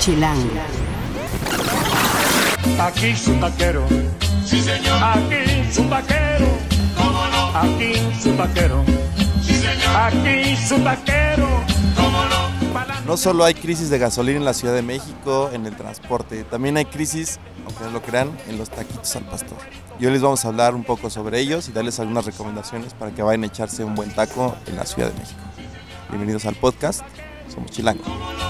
Chilango. 0.00 0.48
Aquí 2.80 3.14
su 3.14 3.34
taquero. 3.34 3.86
Sí, 4.46 4.62
señor. 4.62 4.98
Aquí 5.02 5.70
su 5.70 5.82
taquero. 5.84 6.46
¿Cómo 6.96 7.26
no? 7.26 7.58
Aquí 7.58 7.92
su 8.18 8.32
taquero. 8.32 8.82
Sí, 9.42 9.56
señor. 9.56 9.94
Aquí 9.94 10.56
su 10.56 10.78
taquero. 10.78 11.46
¿Cómo 11.94 12.24
no? 12.24 12.40
No 13.06 13.16
solo 13.18 13.44
hay 13.44 13.52
crisis 13.52 13.90
de 13.90 13.98
gasolina 13.98 14.38
en 14.38 14.44
la 14.46 14.54
Ciudad 14.54 14.74
de 14.74 14.80
México, 14.80 15.50
en 15.52 15.66
el 15.66 15.76
transporte, 15.76 16.44
también 16.44 16.78
hay 16.78 16.86
crisis, 16.86 17.38
aunque 17.66 17.84
no 17.84 17.90
lo 17.90 18.00
crean, 18.02 18.30
en 18.48 18.56
los 18.56 18.70
taquitos 18.70 19.14
al 19.16 19.24
pastor. 19.24 19.58
Y 19.98 20.06
hoy 20.06 20.12
les 20.12 20.22
vamos 20.22 20.44
a 20.44 20.48
hablar 20.48 20.74
un 20.74 20.84
poco 20.84 21.10
sobre 21.10 21.40
ellos 21.40 21.68
y 21.68 21.72
darles 21.72 22.00
algunas 22.00 22.24
recomendaciones 22.24 22.94
para 22.94 23.10
que 23.10 23.22
vayan 23.22 23.42
a 23.42 23.46
echarse 23.48 23.84
un 23.84 23.96
buen 23.96 24.10
taco 24.12 24.56
en 24.66 24.76
la 24.76 24.86
Ciudad 24.86 25.10
de 25.10 25.18
México. 25.18 25.40
Bienvenidos 26.08 26.46
al 26.46 26.54
podcast, 26.54 27.02
somos 27.50 27.70
Chilango. 27.70 28.02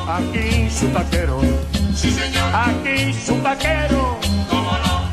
Aquí 0.08 0.68
su 0.70 0.86
taquero. 0.88 1.40
Sí, 1.94 2.10
señor. 2.10 2.54
Aquí 2.54 3.12
su 3.12 3.34
taquero. 3.36 4.18
¿Cómo 4.48 4.72
no? 4.72 5.10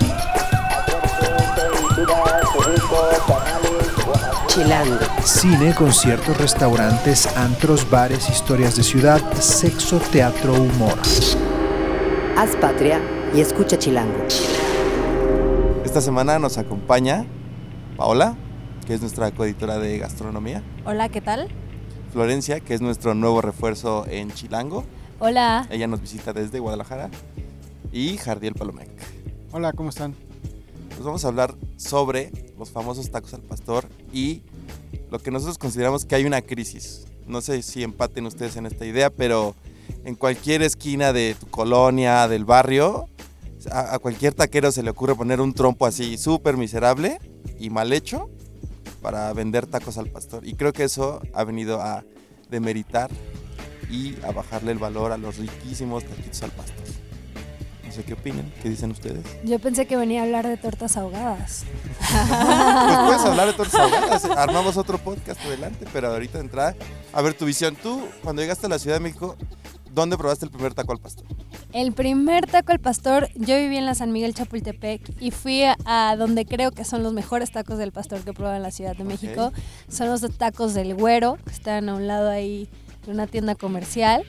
Chilango. 4.48 4.98
Cine, 5.24 5.74
conciertos, 5.76 6.38
restaurantes, 6.38 7.28
antros, 7.38 7.90
bares, 7.90 8.30
historias 8.30 8.76
de 8.76 8.84
ciudad, 8.84 9.22
sexo, 9.34 10.00
teatro, 10.12 10.54
humor. 10.54 10.98
Haz 12.38 12.56
patria 12.56 13.00
y 13.36 13.42
escucha 13.42 13.78
Chilango. 13.78 14.26
Esta 15.86 16.02
semana 16.02 16.40
nos 16.40 16.58
acompaña 16.58 17.26
Paola, 17.98 18.36
que 18.86 18.94
es 18.94 19.02
nuestra 19.02 19.32
coeditora 19.32 19.80
de 19.80 19.98
gastronomía, 19.98 20.62
Hola, 20.86 21.10
¿qué 21.10 21.20
tal? 21.20 21.50
Florencia, 22.18 22.60
que 22.62 22.74
es 22.74 22.82
nuestro 22.82 23.14
nuevo 23.14 23.42
refuerzo 23.42 24.04
en 24.10 24.32
Chilango, 24.32 24.84
Hola. 25.20 25.68
ella 25.70 25.86
nos 25.86 26.02
visita 26.02 26.34
desde 26.34 26.58
Guadalajara, 26.58 27.12
y 27.92 28.18
Jardiel 28.18 28.56
Palomec. 28.56 28.90
Hola, 29.52 29.72
¿cómo 29.72 29.90
están? 29.90 30.16
Pues 30.90 31.04
vamos 31.04 31.24
a 31.24 31.28
hablar 31.28 31.54
sobre 31.76 32.32
los 32.58 32.72
famosos 32.72 33.12
tacos 33.12 33.36
al 33.36 33.42
pastor 33.42 33.88
y 34.12 34.42
lo 35.12 35.20
que 35.20 35.30
nosotros 35.30 35.60
consideramos 35.60 36.06
que 36.06 36.16
hay 36.16 36.26
una 36.26 36.42
crisis. 36.42 37.06
No 37.28 37.40
sé 37.40 37.62
si 37.62 37.84
empaten 37.84 38.26
ustedes 38.26 38.56
en 38.56 38.66
esta 38.66 38.88
idea, 38.88 39.12
pero 39.12 39.54
en 40.04 40.16
cualquier 40.16 40.64
esquina 40.64 41.14
de 41.14 41.36
tu 41.40 41.46
colonia, 41.46 42.28
del 42.28 42.46
barrio, 42.46 43.06
a, 43.72 43.94
a 43.94 44.00
cualquier 44.00 44.34
taquero 44.34 44.72
se 44.72 44.82
le 44.82 44.90
ocurre 44.90 45.14
poner 45.14 45.40
un 45.40 45.54
trompo 45.54 45.86
así 45.86 46.18
súper 46.18 46.58
miserable 46.58 47.20
y 47.60 47.70
mal 47.70 47.94
hecho 47.94 48.28
para 49.08 49.32
vender 49.32 49.66
tacos 49.66 49.98
al 49.98 50.08
pastor. 50.08 50.46
Y 50.46 50.56
creo 50.56 50.74
que 50.74 50.84
eso 50.84 51.22
ha 51.34 51.46
venido 51.46 51.82
a 51.82 52.04
demeritar 52.50 53.10
y 53.90 54.18
a 54.26 54.34
bajarle 54.34 54.74
el 54.74 54.80
valor 54.80 55.14
a 55.14 55.18
los 55.18 55.38
riquísimos 55.38 56.04
taquitos 56.04 56.44
al 56.44 56.52
pastor. 56.52 56.86
No 57.86 57.92
sé 57.94 58.04
qué 58.04 58.12
opinan, 58.12 58.52
qué 58.62 58.68
dicen 58.68 58.92
ustedes. 58.92 59.24
Yo 59.46 59.60
pensé 59.60 59.88
que 59.88 59.96
venía 59.96 60.20
a 60.20 60.24
hablar 60.26 60.46
de 60.46 60.58
tortas 60.58 60.98
ahogadas. 60.98 61.64
Pues 62.00 62.98
puedes 63.06 63.22
hablar 63.22 63.48
de 63.48 63.54
tortas 63.54 63.80
ahogadas. 63.80 64.26
Armamos 64.26 64.76
otro 64.76 64.98
podcast 64.98 65.40
adelante, 65.46 65.86
pero 65.94 66.10
ahorita 66.10 66.40
entra. 66.42 66.76
A 67.14 67.22
ver 67.22 67.34
tu 67.34 67.46
visión. 67.46 67.78
Tú, 67.78 68.06
cuando 68.22 68.42
llegaste 68.42 68.66
a 68.66 68.70
la 68.70 68.78
Ciudad 68.78 68.98
de 68.98 69.04
México, 69.04 69.38
¿dónde 69.90 70.18
probaste 70.18 70.44
el 70.44 70.52
primer 70.52 70.74
taco 70.74 70.92
al 70.92 71.00
pastor? 71.00 71.26
El 71.78 71.92
primer 71.92 72.48
taco 72.48 72.72
al 72.72 72.80
pastor, 72.80 73.30
yo 73.36 73.56
viví 73.56 73.78
en 73.78 73.86
la 73.86 73.94
San 73.94 74.12
Miguel 74.12 74.34
Chapultepec 74.34 75.00
y 75.22 75.30
fui 75.30 75.62
a, 75.62 75.78
a 75.86 76.16
donde 76.16 76.44
creo 76.44 76.72
que 76.72 76.84
son 76.84 77.04
los 77.04 77.14
mejores 77.14 77.52
tacos 77.52 77.78
del 77.78 77.92
pastor 77.92 78.22
que 78.22 78.32
he 78.32 78.34
probado 78.34 78.56
en 78.56 78.64
la 78.64 78.72
Ciudad 78.72 78.96
de 78.96 79.04
México. 79.04 79.54
Son 79.88 80.08
los 80.08 80.22
tacos 80.40 80.74
del 80.74 80.96
güero, 80.96 81.38
que 81.46 81.52
están 81.52 81.88
a 81.88 81.94
un 81.94 82.08
lado 82.08 82.32
ahí 82.32 82.68
de 83.06 83.12
una 83.12 83.28
tienda 83.28 83.54
comercial. 83.54 84.24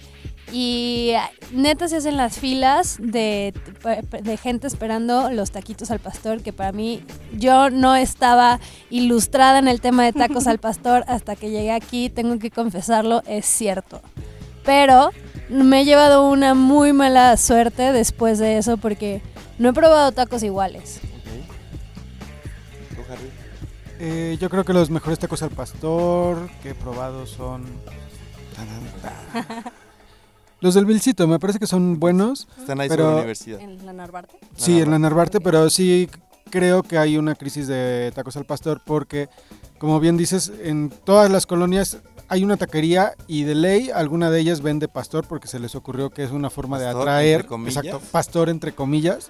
Y 0.52 1.12
ah, 1.16 1.30
neta 1.50 1.88
se 1.88 1.96
hacen 1.96 2.18
las 2.18 2.38
filas 2.38 2.98
de, 3.00 3.54
de 4.22 4.36
gente 4.36 4.66
esperando 4.66 5.30
los 5.30 5.50
taquitos 5.50 5.90
al 5.90 6.00
pastor, 6.00 6.42
que 6.42 6.52
para 6.52 6.72
mí 6.72 7.02
yo 7.32 7.70
no 7.70 7.96
estaba 7.96 8.60
ilustrada 8.90 9.58
en 9.58 9.68
el 9.68 9.80
tema 9.80 10.04
de 10.04 10.12
tacos 10.12 10.46
al 10.48 10.58
pastor 10.58 11.02
hasta 11.08 11.34
que 11.34 11.48
llegué 11.48 11.72
aquí, 11.72 12.10
tengo 12.10 12.38
que 12.38 12.50
confesarlo, 12.50 13.22
es 13.26 13.46
cierto. 13.46 14.02
Pero 14.68 15.12
me 15.48 15.80
he 15.80 15.84
llevado 15.86 16.28
una 16.28 16.52
muy 16.52 16.92
mala 16.92 17.34
suerte 17.38 17.90
después 17.94 18.38
de 18.38 18.58
eso 18.58 18.76
porque 18.76 19.22
no 19.58 19.70
he 19.70 19.72
probado 19.72 20.12
tacos 20.12 20.42
iguales. 20.42 21.00
¿Tú, 22.94 23.00
Harry? 23.10 23.30
Eh, 23.98 24.36
yo 24.38 24.50
creo 24.50 24.66
que 24.66 24.74
los 24.74 24.90
mejores 24.90 25.18
tacos 25.18 25.42
al 25.42 25.48
pastor 25.48 26.50
que 26.62 26.70
he 26.70 26.74
probado 26.74 27.24
son 27.26 27.64
los 30.60 30.74
del 30.74 30.84
Vilcito. 30.84 31.26
Me 31.26 31.38
parece 31.38 31.58
que 31.58 31.66
son 31.66 31.98
buenos. 31.98 32.46
Están 32.58 32.78
ahí 32.82 32.90
Pero- 32.90 33.04
sobre 33.04 33.14
la 33.14 33.20
universidad. 33.20 33.60
¿En 33.60 33.86
la 33.86 33.94
Narvarte? 33.94 34.36
Sí, 34.54 34.82
en 34.82 34.90
la 34.90 34.98
Narvarte, 34.98 35.40
pero 35.40 35.70
sí 35.70 36.10
creo 36.50 36.82
que 36.82 36.98
hay 36.98 37.16
una 37.16 37.34
crisis 37.34 37.66
de 37.68 38.12
tacos 38.14 38.36
al 38.36 38.44
pastor 38.44 38.82
porque, 38.84 39.30
como 39.78 39.98
bien 39.98 40.18
dices, 40.18 40.52
en 40.62 40.90
todas 40.90 41.30
las 41.30 41.46
colonias 41.46 41.96
hay 42.28 42.44
una 42.44 42.56
taquería 42.56 43.14
y 43.26 43.44
de 43.44 43.54
ley 43.54 43.90
alguna 43.90 44.30
de 44.30 44.40
ellas 44.40 44.60
vende 44.60 44.86
pastor 44.88 45.26
porque 45.26 45.48
se 45.48 45.58
les 45.58 45.74
ocurrió 45.74 46.10
que 46.10 46.24
es 46.24 46.30
una 46.30 46.50
forma 46.50 46.78
de 46.78 46.86
atraer, 46.86 47.46
exacto, 47.66 48.00
pastor 48.12 48.48
entre 48.48 48.72
comillas. 48.72 49.28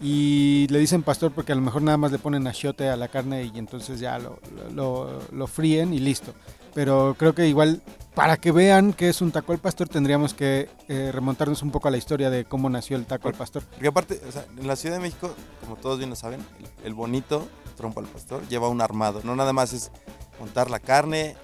Y 0.00 0.66
le 0.70 0.80
dicen 0.80 1.02
pastor 1.02 1.32
porque 1.32 1.52
a 1.52 1.54
lo 1.54 1.62
mejor 1.62 1.80
nada 1.80 1.96
más 1.96 2.10
le 2.12 2.18
ponen 2.18 2.46
achiote 2.46 2.88
a 2.88 2.96
la 2.96 3.08
carne 3.08 3.50
y 3.54 3.58
entonces 3.58 4.00
ya 4.00 4.18
lo, 4.18 4.38
lo, 4.74 5.20
lo 5.30 5.46
fríen 5.46 5.94
y 5.94 6.00
listo. 6.00 6.34
Pero 6.74 7.14
creo 7.16 7.34
que 7.34 7.46
igual, 7.46 7.80
para 8.14 8.36
que 8.36 8.50
vean 8.50 8.92
que 8.92 9.08
es 9.08 9.22
un 9.22 9.30
taco 9.30 9.52
al 9.52 9.60
pastor, 9.60 9.88
tendríamos 9.88 10.34
que 10.34 10.68
eh, 10.88 11.10
remontarnos 11.12 11.62
un 11.62 11.70
poco 11.70 11.86
a 11.86 11.92
la 11.92 11.96
historia 11.96 12.28
de 12.28 12.44
cómo 12.44 12.68
nació 12.68 12.96
el 12.96 13.06
taco 13.06 13.28
al 13.28 13.34
pastor. 13.34 13.62
Porque 13.62 13.86
aparte, 13.86 14.20
o 14.28 14.32
sea, 14.32 14.44
en 14.58 14.66
la 14.66 14.74
Ciudad 14.74 14.96
de 14.96 15.02
México, 15.02 15.32
como 15.60 15.76
todos 15.76 15.98
bien 15.98 16.10
lo 16.10 16.16
saben, 16.16 16.44
el, 16.58 16.86
el 16.86 16.94
bonito 16.94 17.46
trompo 17.76 18.00
al 18.00 18.06
pastor 18.06 18.46
lleva 18.48 18.68
un 18.68 18.80
armado. 18.80 19.20
No 19.22 19.36
nada 19.36 19.52
más 19.52 19.72
es 19.72 19.92
montar 20.40 20.68
la 20.68 20.80
carne 20.80 21.36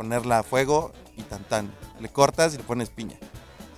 ponerla 0.00 0.38
a 0.38 0.42
fuego 0.42 0.92
y 1.14 1.22
tan 1.24 1.44
tan. 1.44 1.70
Le 2.00 2.08
cortas 2.08 2.54
y 2.54 2.56
le 2.56 2.62
pones 2.64 2.88
piña. 2.88 3.18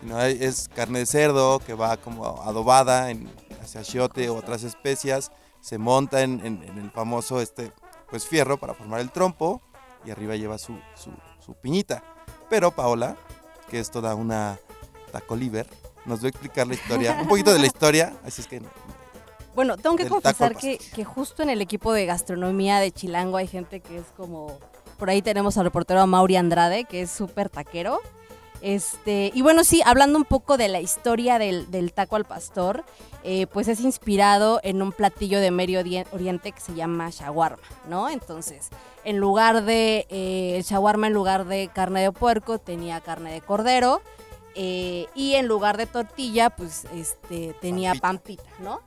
Sino 0.01 0.21
es 0.23 0.69
carne 0.69 1.01
de 1.01 1.07
cerdo 1.07 1.59
que 1.59 1.75
va 1.75 1.97
como 1.97 2.25
adobada 2.43 3.11
en 3.11 3.29
hacia 3.61 3.81
achiote 3.81 4.29
o 4.29 4.37
otras 4.37 4.63
especias. 4.63 5.33
Se 5.61 5.79
monta 5.79 6.23
en, 6.23 6.39
en- 6.47 6.63
en 6.63 6.79
el 6.79 6.93
famoso 6.93 7.41
este, 7.41 7.73
pues, 8.09 8.25
fierro 8.29 8.57
para 8.57 8.73
formar 8.73 9.01
el 9.01 9.11
trompo 9.11 9.61
y 10.05 10.13
arriba 10.13 10.37
lleva 10.37 10.59
su, 10.59 10.79
su, 10.95 11.11
su 11.45 11.55
piñita. 11.55 12.05
Pero 12.49 12.71
Paola, 12.71 13.17
que 13.69 13.81
es 13.81 13.91
toda 13.91 14.15
una 14.15 14.61
taco 15.11 15.35
liver, 15.35 15.67
nos 16.07 16.21
va 16.23 16.27
a 16.27 16.29
explicar 16.29 16.69
la 16.69 16.75
historia, 16.75 17.19
un 17.21 17.27
poquito 17.27 17.53
de 17.53 17.59
la 17.59 17.67
historia, 17.67 18.15
así 18.25 18.43
es 18.43 18.47
que 18.47 18.63
Bueno, 19.57 19.77
tengo 19.77 19.97
que 19.97 20.07
confesar 20.09 20.55
que, 20.55 20.79
que 20.79 21.05
justo 21.05 21.43
en 21.43 21.51
el 21.51 21.61
equipo 21.61 21.93
de 21.93 22.07
gastronomía 22.07 22.79
de 22.79 22.93
Chilango 22.93 23.39
hay 23.39 23.49
gente 23.49 23.81
que 23.81 23.99
es 23.99 24.07
como... 24.17 24.59
Por 25.03 25.11
ahí 25.11 25.21
tenemos 25.21 25.59
al 25.59 25.65
reportero 25.65 26.07
Mauri 26.07 26.37
Andrade, 26.37 26.85
que 26.85 27.03
es 27.03 27.11
súper 27.11 27.49
taquero. 27.51 27.99
Este, 28.61 29.33
y 29.35 29.43
bueno, 29.43 29.65
sí, 29.65 29.83
hablando 29.85 30.17
un 30.17 30.25
poco 30.25 30.57
de 30.57 30.69
la 30.69 30.81
historia 30.81 31.41
del, 31.41 31.69
del 31.73 31.93
taco 31.93 32.15
al 32.15 32.25
pastor, 32.25 32.85
eh, 33.25 33.49
pues 33.49 33.67
es 33.67 33.81
inspirado 33.81 34.61
en 34.63 34.81
un 34.81 34.93
platillo 34.93 35.41
de 35.41 35.51
Medio 35.51 35.81
Ori- 35.81 36.07
Oriente 36.13 36.53
que 36.53 36.61
se 36.61 36.75
llama 36.75 37.11
shawarma, 37.11 37.65
¿no? 37.89 38.09
Entonces, 38.11 38.69
en 39.03 39.17
lugar 39.19 39.65
de, 39.65 40.07
eh, 40.09 40.63
shawarma 40.65 41.09
en 41.09 41.15
lugar 41.15 41.47
de 41.47 41.69
carne 41.75 42.03
de 42.03 42.13
puerco 42.13 42.59
tenía 42.59 43.01
carne 43.01 43.33
de 43.33 43.41
cordero, 43.41 44.03
eh, 44.55 45.07
y 45.17 45.35
en 45.35 45.49
lugar 45.49 45.79
de 45.79 45.87
tortilla, 45.87 46.51
pues 46.51 46.85
este, 46.95 47.57
tenía 47.61 47.97
Pampita. 47.97 48.45
pampita, 48.45 48.63
¿no? 48.63 48.81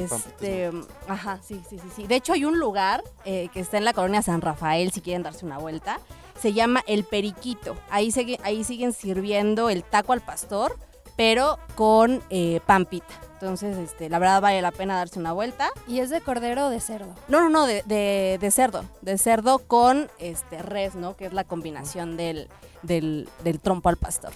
Este, 0.00 0.70
ajá, 1.08 1.38
sí, 1.42 1.60
sí, 1.68 1.78
sí, 1.78 1.88
sí. 1.94 2.06
De 2.06 2.16
hecho, 2.16 2.32
hay 2.32 2.44
un 2.44 2.58
lugar 2.58 3.02
eh, 3.24 3.48
que 3.52 3.60
está 3.60 3.78
en 3.78 3.84
la 3.84 3.92
colonia 3.92 4.22
San 4.22 4.40
Rafael, 4.40 4.90
si 4.92 5.00
quieren 5.00 5.22
darse 5.22 5.44
una 5.44 5.58
vuelta. 5.58 6.00
Se 6.40 6.52
llama 6.52 6.82
El 6.86 7.04
Periquito. 7.04 7.76
Ahí, 7.90 8.10
sigue- 8.10 8.40
ahí 8.42 8.64
siguen 8.64 8.92
sirviendo 8.92 9.70
el 9.70 9.84
taco 9.84 10.12
al 10.12 10.20
pastor, 10.22 10.76
pero 11.16 11.58
con 11.74 12.22
eh, 12.30 12.60
pampita. 12.66 13.14
Entonces, 13.34 13.76
este, 13.76 14.08
la 14.08 14.18
verdad 14.20 14.40
vale 14.40 14.62
la 14.62 14.70
pena 14.72 14.96
darse 14.96 15.18
una 15.18 15.32
vuelta. 15.32 15.70
¿Y 15.88 15.98
es 15.98 16.10
de 16.10 16.20
cordero 16.20 16.66
o 16.66 16.70
de 16.70 16.80
cerdo? 16.80 17.14
No, 17.28 17.40
no, 17.40 17.48
no, 17.48 17.66
de, 17.66 17.82
de- 17.86 18.38
de 18.40 18.50
cerdo. 18.50 18.84
De 19.02 19.18
cerdo 19.18 19.58
con 19.58 20.10
este 20.18 20.62
res, 20.62 20.94
¿no? 20.94 21.16
Que 21.16 21.26
es 21.26 21.32
la 21.32 21.44
combinación 21.44 22.16
del, 22.16 22.48
del, 22.82 23.28
del 23.44 23.60
trompo 23.60 23.88
al 23.88 23.96
pastor. 23.96 24.32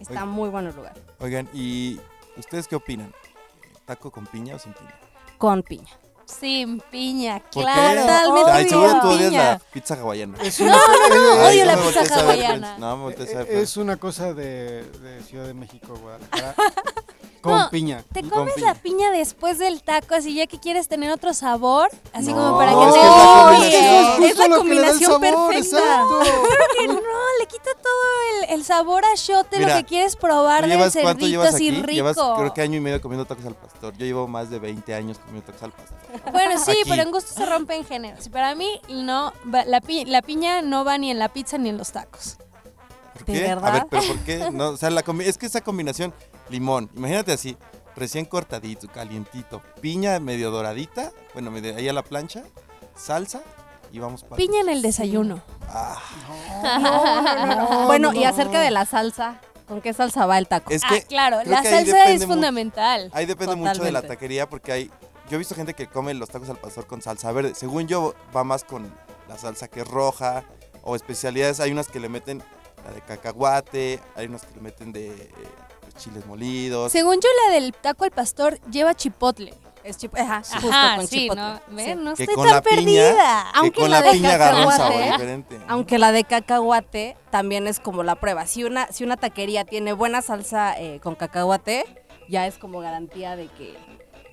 Está 0.00 0.24
muy 0.24 0.48
bueno 0.48 0.70
el 0.70 0.76
lugar. 0.76 0.94
Oigan, 1.20 1.48
¿y 1.52 2.00
ustedes 2.36 2.68
qué 2.68 2.76
opinan? 2.76 3.12
¿Taco 3.88 4.10
con 4.12 4.26
piña 4.26 4.54
o 4.54 4.58
sin 4.58 4.72
piña? 4.74 4.94
Con 5.38 5.62
piña. 5.62 5.88
Sin 6.26 6.78
piña, 6.90 7.40
¿Por 7.50 7.62
claro. 7.64 8.02
Totalmente 8.02 8.50
Ay, 8.52 8.68
seguro 8.68 9.00
tú 9.00 9.08
odias 9.08 9.32
la 9.32 9.58
pizza 9.72 9.94
hawaiana. 9.94 10.36
Es 10.42 10.60
una, 10.60 10.76
odio 10.76 11.64
la 11.64 11.74
no 11.76 11.80
me 11.82 11.86
pizza 11.86 12.00
voltees 12.00 12.12
a 12.12 12.16
ver, 12.16 12.24
hawaiana. 12.24 12.78
No, 12.78 12.96
me 12.98 13.02
voltees 13.04 13.34
a 13.34 13.38
ver. 13.38 13.50
Es 13.56 13.76
una 13.78 13.96
cosa 13.96 14.34
de, 14.34 14.82
de 14.84 15.22
Ciudad 15.22 15.46
de 15.46 15.54
México, 15.54 15.94
Guadalajara. 16.02 16.54
con 17.40 17.52
No, 17.56 17.70
piña. 17.70 18.04
Te 18.12 18.22
comes 18.28 18.52
piña. 18.56 18.66
la 18.66 18.74
piña 18.74 19.10
después 19.10 19.58
del 19.58 19.82
taco, 19.82 20.16
así 20.16 20.34
ya 20.34 20.46
que 20.46 20.58
quieres 20.60 20.86
tener 20.88 21.10
otro 21.12 21.32
sabor, 21.32 21.88
así 22.12 22.34
No, 22.34 22.36
como 22.36 22.58
para 22.58 22.72
no, 22.72 22.80
que 22.82 22.88
es 22.88 22.94
te 22.94 23.00
que 23.00 23.06
es 23.06 23.08
la 23.16 23.46
Oye, 23.46 24.18
combinación. 24.18 24.22
es 24.24 24.36
la 24.36 24.44
justo 24.44 24.48
lo 24.48 24.62
que 24.64 24.74
le 24.74 24.80
da 24.82 24.90
el 24.90 24.98
combinación 24.98 25.10
sabor, 25.22 25.48
perfecta. 25.54 25.78
exacto. 25.78 26.20
que 26.78 26.88
no, 26.88 26.97
el, 28.48 28.64
sabor 28.64 29.04
a 29.04 29.14
shote, 29.16 29.60
lo 29.60 29.66
que 29.68 29.84
quieres 29.84 30.16
probar 30.16 30.64
¿Tú 30.64 30.70
del 30.70 30.90
cerdito 30.90 31.42
así 31.42 31.70
rico. 31.70 31.90
Llevas 31.92 32.16
creo 32.16 32.52
que 32.54 32.62
año 32.62 32.76
y 32.76 32.80
medio 32.80 33.00
comiendo 33.00 33.24
tacos 33.24 33.44
al 33.46 33.54
pastor. 33.54 33.94
Yo 33.96 34.04
llevo 34.06 34.26
más 34.28 34.50
de 34.50 34.58
20 34.58 34.94
años 34.94 35.18
comiendo 35.18 35.46
tacos 35.52 35.62
al 35.62 35.72
pastor. 35.72 36.32
Bueno, 36.32 36.58
sí, 36.64 36.70
Aquí. 36.72 36.80
pero 36.90 37.02
en 37.02 37.10
gusto 37.10 37.32
se 37.34 37.46
rompen 37.46 37.84
géneros. 37.84 38.26
Y 38.26 38.30
para 38.30 38.54
mí, 38.54 38.80
no, 38.88 39.32
la, 39.66 39.80
pi- 39.80 40.04
la 40.04 40.22
piña 40.22 40.62
no 40.62 40.84
va 40.84 40.98
ni 40.98 41.10
en 41.10 41.18
la 41.18 41.28
pizza 41.28 41.58
ni 41.58 41.68
en 41.68 41.78
los 41.78 41.92
tacos. 41.92 42.36
¿Por 43.14 43.24
¿De? 43.26 43.50
A 43.50 43.54
verdad? 43.56 43.72
ver, 43.72 43.86
pero 43.90 44.02
¿por 44.06 44.18
qué? 44.20 44.50
No, 44.52 44.70
o 44.70 44.76
sea, 44.76 44.90
la 44.90 45.04
es 45.24 45.38
que 45.38 45.46
esa 45.46 45.60
combinación, 45.60 46.14
limón, 46.48 46.90
imagínate 46.96 47.32
así, 47.32 47.56
recién 47.96 48.24
cortadito, 48.24 48.86
calientito, 48.88 49.60
piña 49.80 50.20
medio 50.20 50.50
doradita, 50.50 51.12
bueno, 51.34 51.50
medio 51.50 51.76
ahí 51.76 51.88
a 51.88 51.92
la 51.92 52.02
plancha, 52.02 52.44
salsa 52.96 53.42
para... 54.28 54.36
Piña 54.36 54.60
en 54.60 54.68
el 54.68 54.82
desayuno. 54.82 55.42
Ah, 55.68 56.00
bueno, 57.86 58.12
y 58.12 58.24
acerca 58.24 58.60
de 58.60 58.70
la 58.70 58.84
salsa, 58.84 59.40
¿con 59.66 59.80
qué 59.80 59.92
salsa 59.92 60.26
va 60.26 60.38
el 60.38 60.48
taco? 60.48 60.70
es 60.70 60.82
ah, 60.84 60.96
claro, 61.08 61.38
la 61.44 61.62
que 61.62 61.70
salsa 61.70 62.10
es 62.10 62.26
fundamental. 62.26 63.10
ahí 63.12 63.26
depende 63.26 63.56
mucho 63.56 63.82
de 63.82 63.92
la 63.92 64.02
taquería 64.02 64.48
porque 64.48 64.72
hay... 64.72 64.90
Yo 65.28 65.34
he 65.34 65.38
visto 65.38 65.54
gente 65.54 65.74
que 65.74 65.86
come 65.86 66.14
los 66.14 66.30
tacos 66.30 66.48
al 66.48 66.56
pastor 66.56 66.86
con 66.86 67.02
salsa 67.02 67.30
verde. 67.32 67.54
Según 67.54 67.86
yo, 67.86 68.14
va 68.34 68.44
más 68.44 68.64
con 68.64 68.90
la 69.28 69.36
salsa 69.36 69.68
que 69.68 69.80
es 69.80 69.88
roja 69.88 70.42
o 70.82 70.96
especialidades. 70.96 71.60
Hay 71.60 71.70
unas 71.70 71.88
que 71.88 72.00
le 72.00 72.08
meten 72.08 72.42
la 72.82 72.92
de 72.92 73.02
cacahuate, 73.02 74.00
hay 74.16 74.26
unas 74.26 74.46
que 74.46 74.54
le 74.54 74.62
meten 74.62 74.90
de 74.90 75.08
eh, 75.08 75.30
chiles 75.98 76.24
molidos. 76.26 76.92
Según 76.92 77.16
yo, 77.16 77.28
la 77.46 77.54
del 77.54 77.74
taco 77.74 78.04
al 78.04 78.10
pastor 78.10 78.58
lleva 78.70 78.94
chipotle. 78.94 79.52
Es 79.84 79.96
chip- 79.98 80.18
ajá, 80.18 80.42
justo 80.44 80.68
Ajá, 80.68 80.96
con 80.96 81.06
sí, 81.06 81.20
chipotle. 81.20 81.42
¿no? 81.42 81.60
Ven, 81.68 82.04
no 82.04 82.14
Que 82.14 82.22
estoy 82.24 82.34
con 82.34 82.44
tan 82.46 82.54
la 82.56 82.62
piña- 82.62 82.76
perdida. 82.76 83.46
que 83.52 83.58
Aunque 83.58 83.80
con 83.80 83.90
la 83.90 84.00
la, 84.00 84.06
de 84.06 84.12
piña 84.12 84.34
agarra 84.34 84.66
un 84.66 84.72
sabor 84.72 84.92
cacahuate, 84.92 85.12
diferente. 85.12 85.58
Aunque 85.68 85.98
la 85.98 86.12
de 86.12 86.24
cacahuate 86.24 87.16
también 87.30 87.66
es 87.66 87.80
como 87.80 88.02
la 88.02 88.14
prueba. 88.16 88.46
Si 88.46 88.64
una, 88.64 88.86
si 88.92 89.04
una 89.04 89.16
taquería 89.16 89.64
tiene 89.64 89.92
buena 89.92 90.22
salsa 90.22 90.78
eh, 90.78 91.00
con 91.02 91.14
cacahuate, 91.14 91.84
ya 92.28 92.46
es 92.46 92.58
como 92.58 92.80
garantía 92.80 93.36
de 93.36 93.46
que, 93.48 93.76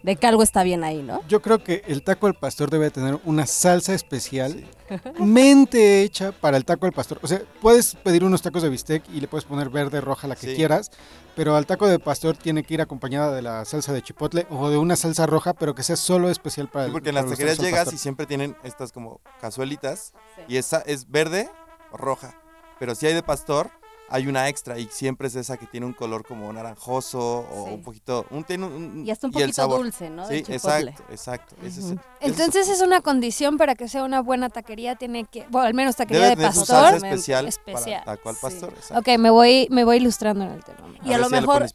de 0.06 0.16
que 0.18 0.28
algo 0.28 0.44
está 0.44 0.62
bien 0.62 0.84
ahí, 0.84 1.02
¿no? 1.02 1.24
Yo 1.28 1.42
creo 1.42 1.64
que 1.64 1.82
el 1.88 2.04
taco 2.04 2.28
al 2.28 2.36
pastor 2.36 2.70
debe 2.70 2.92
tener 2.92 3.20
una 3.26 3.48
salsa 3.48 3.96
especial, 3.96 4.64
mente 5.20 6.04
hecha 6.04 6.32
para 6.32 6.58
el 6.58 6.64
taco 6.66 6.86
al 6.86 6.92
pastor. 6.92 7.20
O 7.24 7.28
sea, 7.28 7.42
puedes 7.60 7.96
pedir 7.96 8.24
unos 8.24 8.44
tacos 8.44 8.62
de 8.62 8.70
bistec 8.70 9.04
y 9.10 9.20
le 9.20 9.28
puedes 9.28 9.46
poner 9.46 9.70
verde, 9.70 10.02
roja, 10.02 10.28
la 10.28 10.36
que 10.36 10.48
Sí. 10.48 10.56
quieras, 10.56 10.92
pero 11.36 11.56
al 11.56 11.66
taco 11.66 11.88
de 11.88 11.98
pastor 11.98 12.38
tiene 12.38 12.64
que 12.64 12.76
ir 12.76 12.82
acompañada 12.82 13.34
de 13.36 13.42
la 13.42 13.66
salsa 13.66 13.94
de 13.94 14.04
chipotle 14.04 14.46
o 14.52 14.70
de 14.70 14.78
una 14.78 14.96
salsa 14.96 15.26
roja, 15.26 15.54
pero 15.56 15.74
que 15.74 15.82
sea 15.82 15.96
solo 15.96 16.30
especial 16.30 16.68
para 16.70 16.86
Sí, 16.86 16.90
el 16.90 16.94
porque 16.94 17.10
en 17.10 17.16
las 17.16 17.26
taquerías 17.28 17.58
llegas 17.58 17.92
y 17.92 17.98
siempre 17.98 18.28
tienen 18.28 18.56
estas 18.64 18.92
como 18.92 19.22
cazuelitas 19.42 20.14
y 20.48 20.58
esa 20.58 20.82
es 20.86 21.10
verde 21.10 21.50
o 21.92 21.98
roja. 21.98 22.40
Pero 22.80 22.94
si 22.94 23.08
hay 23.08 23.16
de 23.16 23.24
pastor, 23.24 23.72
hay 24.10 24.28
una 24.28 24.48
extra 24.50 24.78
y 24.78 24.88
siempre 24.92 25.28
es 25.28 25.36
esa 25.36 25.58
que 25.58 25.66
tiene 25.66 25.86
un 25.86 25.94
color 25.94 26.26
como 26.26 26.52
naranjoso 26.54 27.20
o 27.52 27.66
Sí. 27.68 27.74
un 27.74 27.82
poquito... 27.82 28.26
Un, 28.30 28.44
tiene 28.44 28.66
un- 28.66 29.04
Y 29.06 29.10
hasta 29.12 29.28
un 29.28 29.32
y 29.32 29.42
poquito 29.42 29.68
dulce, 29.68 30.10
¿no? 30.10 30.28
Sí, 30.28 30.44
exacto, 30.48 31.04
exacto. 31.10 31.56
Ese 31.64 31.80
es- 31.80 31.96
Entonces 32.22 32.70
es 32.70 32.82
una 32.82 33.02
condición 33.02 33.58
para 33.58 33.74
que 33.76 33.88
sea 33.88 34.04
una 34.04 34.22
buena 34.22 34.50
taquería, 34.50 34.96
tiene 34.96 35.26
que, 35.26 35.46
bueno, 35.50 35.68
al 35.68 35.74
menos 35.74 35.96
taquería 35.96 36.24
debe 36.24 36.36
de 36.36 36.36
tener 36.38 36.54
su 36.54 36.60
pastor. 36.62 36.92
salsa 36.92 37.08
especial, 37.08 37.48
Especial, 37.48 38.04
para 38.06 38.18
taco 38.18 38.30
al 38.30 38.36
sí. 38.36 38.42
pastor. 38.42 38.74
exacto. 38.76 39.00
Ok, 39.12 39.18
me 39.20 39.30
voy, 39.32 39.68
me 39.72 39.84
voy 39.84 39.98
ilustrando 39.98 40.46
en 40.46 40.52
el 40.52 40.64
tema. 40.64 40.78
Y 41.04 41.12
a 41.14 41.18
lo 41.18 41.26
si 41.26 41.32
mejor-. 41.32 41.66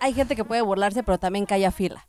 Hay 0.00 0.14
gente 0.14 0.36
que 0.36 0.44
puede 0.44 0.62
burlarse, 0.62 1.02
pero 1.02 1.18
también 1.18 1.44
que 1.46 1.54
haya 1.54 1.70
fila, 1.70 2.06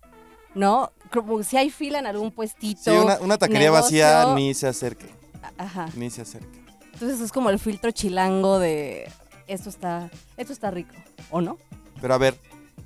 ¿no? 0.53 0.91
Como 1.13 1.43
si 1.43 1.57
hay 1.57 1.69
fila 1.69 1.99
en 1.99 2.07
algún 2.07 2.31
puestito. 2.31 2.81
Sí, 2.81 2.91
una, 2.91 3.19
una 3.19 3.37
taquería 3.37 3.71
vacía 3.71 4.33
ni 4.35 4.53
se 4.53 4.67
acerque, 4.67 5.07
Ajá. 5.57 5.87
ni 5.95 6.09
se 6.09 6.21
acerque. 6.21 6.63
Entonces 6.93 7.19
es 7.19 7.31
como 7.33 7.49
el 7.49 7.59
filtro 7.59 7.91
chilango 7.91 8.57
de 8.57 9.11
esto 9.47 9.69
está, 9.69 10.09
esto 10.37 10.53
está 10.53 10.71
rico, 10.71 10.93
¿o 11.31 11.41
no? 11.41 11.57
Pero 12.01 12.13
a 12.13 12.17
ver, 12.17 12.37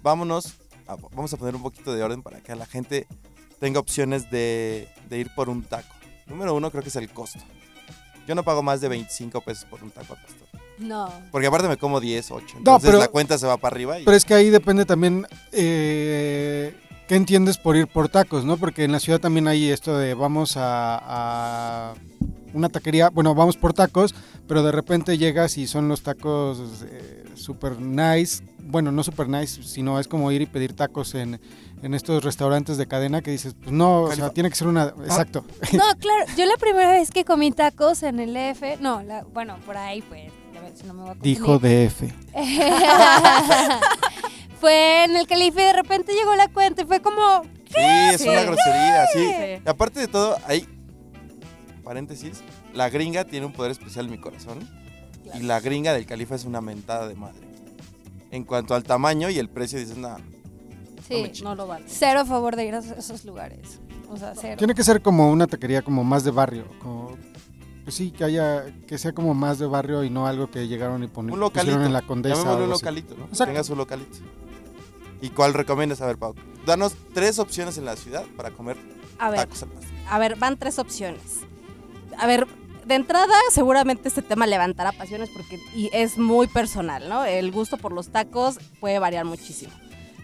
vámonos, 0.04 0.56
a- 0.88 0.96
vamos 0.96 1.34
a 1.34 1.38
poner 1.38 1.56
un 1.56 1.62
poquito 1.64 1.94
de 1.94 2.04
orden 2.04 2.22
para 2.22 2.42
que 2.42 2.56
la 2.56 2.66
gente 2.66 3.08
tenga 3.60 3.80
opciones 3.80 4.30
de, 4.32 4.88
de 5.10 5.18
ir 5.18 5.34
por 5.36 5.50
un 5.50 5.64
taco. 5.64 5.94
Número 6.28 6.54
uno 6.54 6.70
creo 6.72 6.84
que 6.84 6.90
es 6.90 6.96
el 6.96 7.10
costo. 7.10 7.40
Yo 8.28 8.36
no 8.36 8.44
pago 8.44 8.62
más 8.62 8.80
de 8.82 8.88
25 8.90 9.42
pesos 9.42 9.66
por 9.66 9.84
un 9.84 9.90
taco 9.92 10.14
al 10.14 10.22
pastor. 10.22 10.48
No. 10.78 11.12
Porque 11.32 11.48
aparte 11.48 11.68
me 11.68 11.76
como 11.78 12.00
10, 12.00 12.32
8. 12.32 12.56
Entonces 12.60 12.88
pero- 12.90 13.00
la 13.00 13.08
cuenta 13.10 13.38
se 13.38 13.48
va 13.48 13.58
para 13.58 13.74
arriba 13.76 14.00
y 14.00 14.06
Pero 14.06 14.16
es 14.16 14.24
que 14.24 14.34
ahí 14.36 14.50
depende 14.50 14.86
también 14.86 15.26
eh, 15.52 16.74
qué 17.08 17.16
entiendes 17.16 17.58
por 17.58 17.76
ir 17.76 17.88
por 17.88 18.08
tacos, 18.10 18.46
¿no? 18.46 18.56
Porque 18.58 18.84
en 18.84 18.92
la 18.92 19.00
ciudad 19.00 19.20
también 19.20 19.48
hay 19.48 19.70
esto 19.72 19.98
de 19.98 20.14
vamos 20.14 20.56
a, 20.56 21.00
a 21.92 21.94
una 22.54 22.70
taquería, 22.70 23.10
bueno, 23.10 23.36
vamos 23.36 23.58
por 23.58 23.74
tacos, 23.74 24.14
pero 24.50 24.64
de 24.64 24.72
repente 24.74 25.18
llegas 25.20 25.58
y 25.60 25.68
son 25.68 25.88
los 25.88 26.02
tacos 26.02 26.60
eh, 26.84 27.24
super 27.36 27.80
nice, 27.80 28.44
bueno, 28.64 28.92
no 28.92 29.04
super 29.04 29.30
nice, 29.30 29.62
sino 29.64 30.00
es 30.00 30.08
como 30.08 30.32
ir 30.32 30.42
y 30.42 30.48
pedir 30.48 30.76
tacos 30.76 31.14
en, 31.16 31.40
en 31.84 31.94
estos 31.94 32.24
restaurantes 32.24 32.76
de 32.78 32.88
cadena 32.88 33.22
que 33.22 33.30
dices, 33.32 33.54
pues 33.58 33.72
no, 33.72 34.02
o 34.02 34.12
sea, 34.12 34.32
tiene 34.32 34.50
que 34.50 34.56
ser 34.56 34.68
una, 34.68 34.86
exacto. 35.06 35.46
No, 35.72 35.84
claro, 36.00 36.26
yo 36.36 36.46
la 36.48 36.58
primera 36.58 36.92
vez 36.92 37.12
que 37.12 37.24
comí 37.26 37.52
tacos 37.52 38.02
en 38.04 38.20
el 38.20 38.36
EF, 38.36 38.82
no, 38.82 39.02
la- 39.04 39.24
bueno, 39.24 39.56
por 39.68 39.78
ahí 39.78 40.02
pues, 40.02 40.32
a 40.58 40.62
ver 40.62 40.76
si 40.76 40.84
no 40.88 40.94
me 40.96 41.02
voy 41.04 41.12
a 41.12 41.14
confundir. 41.14 41.38
Dijo 41.38 41.60
DF. 41.60 42.02
fue 44.60 45.06
en 45.06 45.16
el 45.16 45.28
calife 45.28 45.62
y 45.62 45.66
de 45.66 45.74
repente 45.74 46.14
llegó 46.14 46.36
la 46.36 46.48
cuenta 46.50 46.82
y 46.82 46.86
fue 46.86 47.02
como, 47.02 47.44
sí, 47.68 47.76
es 48.14 48.22
Sí. 48.22 48.30
una 48.30 48.44
grosería, 48.44 49.06
sí. 49.14 49.20
Sí. 49.20 49.62
Y 49.66 49.70
aparte 49.70 50.00
de 50.00 50.08
todo, 50.08 50.38
hay 50.48 50.68
paréntesis, 51.84 52.42
la 52.74 52.90
gringa 52.90 53.26
tiene 53.26 53.46
un 53.46 53.54
poder 53.54 53.72
especial 53.72 54.06
en 54.06 54.12
mi 54.12 54.18
corazón 54.20 54.60
y 55.34 55.40
la 55.44 55.60
gringa 55.60 55.94
del 55.94 56.06
califa 56.06 56.36
es 56.36 56.46
una 56.46 56.62
mentada 56.62 57.08
de 57.08 57.16
madre. 57.16 57.48
En 58.32 58.44
cuanto 58.44 58.76
al 58.76 58.84
tamaño 58.84 59.30
y 59.30 59.40
el 59.40 59.50
precio 59.50 59.80
dices, 59.80 59.98
nada, 59.98 60.20
sí, 61.08 61.32
No 61.44 61.56
lo 61.56 61.68
vale. 61.68 61.86
cero 61.88 62.20
a 62.22 62.26
favor 62.26 62.56
de 62.56 62.66
ir 62.66 62.76
a 62.76 62.80
esos 62.80 63.26
lugares. 63.26 63.80
O 64.10 64.18
sea, 64.18 64.34
cero. 64.40 64.56
Tiene 64.58 64.74
que 64.76 64.84
ser 64.84 65.02
como 65.02 65.32
una 65.32 65.48
taquería 65.48 65.82
como 65.82 66.04
más 66.04 66.24
de 66.24 66.32
barrio, 66.32 66.66
como 66.80 67.18
pues 67.84 67.96
sí, 67.96 68.12
que 68.12 68.24
haya 68.24 68.66
que 68.88 68.98
sea 69.00 69.14
como 69.14 69.34
más 69.34 69.58
de 69.58 69.66
barrio 69.66 70.04
y 70.04 70.12
no 70.12 70.28
algo 70.28 70.52
que 70.52 70.68
llegaron 70.68 71.04
y 71.04 71.08
poni- 71.08 71.32
Un 71.34 71.40
localito. 71.40 71.72
pusieron 71.74 71.86
en 71.86 71.94
la 71.94 72.02
Condesa. 72.04 72.54
un 72.56 72.70
localito, 72.70 73.16
¿no? 73.16 73.26
Que 73.26 73.32
Exacto. 73.32 73.52
Tenga 73.52 73.64
su 73.64 73.76
localito. 73.76 74.18
¿Y 75.22 75.30
cuál 75.30 75.54
recomiendas? 75.56 76.00
A 76.02 76.06
ver, 76.06 76.18
Pau. 76.18 76.36
Danos 76.66 76.94
tres 77.14 77.40
opciones 77.40 77.78
en 77.80 77.86
la 77.86 77.96
ciudad 77.96 78.26
para 78.38 78.52
comer 78.52 78.78
A 79.18 79.32
ver, 79.32 79.40
tacos 79.40 79.64
al 79.64 79.70
pastor. 79.70 79.92
a 80.08 80.20
ver, 80.20 80.36
van 80.36 80.58
tres 80.58 80.78
opciones. 80.78 81.40
A 82.18 82.28
ver, 82.28 82.48
de 82.86 82.96
entrada 82.96 83.34
seguramente 83.52 84.08
este 84.08 84.22
tema 84.22 84.48
levantará 84.48 84.92
pasiones 84.92 85.30
porque 85.30 85.60
y 85.76 85.90
es 85.94 86.18
muy 86.18 86.48
personal, 86.48 87.08
¿no? 87.10 87.26
El 87.26 87.52
gusto 87.52 87.78
por 87.78 87.92
los 87.92 88.10
tacos 88.10 88.60
puede 88.80 89.00
variar 89.00 89.26
muchísimo. 89.26 89.74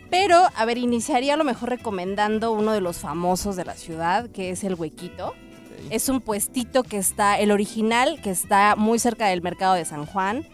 Pero, 0.10 0.48
a 0.56 0.66
ver, 0.66 0.78
iniciaría 0.78 1.34
a 1.34 1.38
lo 1.38 1.44
mejor 1.44 1.70
recomendando 1.70 2.52
uno 2.52 2.72
de 2.72 2.82
los 2.82 3.00
famosos 3.00 3.56
de 3.56 3.66
la 3.66 3.74
ciudad, 3.74 4.30
que 4.30 4.52
es 4.52 4.64
el 4.64 4.76
Huequito. 4.76 5.34
Es 5.90 6.10
un 6.10 6.22
puestito 6.22 6.84
que 6.84 6.98
está, 6.98 7.40
el 7.40 7.52
original, 7.52 8.20
que 8.22 8.32
está 8.32 8.76
muy 8.76 8.98
cerca 8.98 9.28
del 9.28 9.42
mercado 9.42 9.74
de 9.74 9.86
San 9.86 10.06
Juan. 10.06 10.48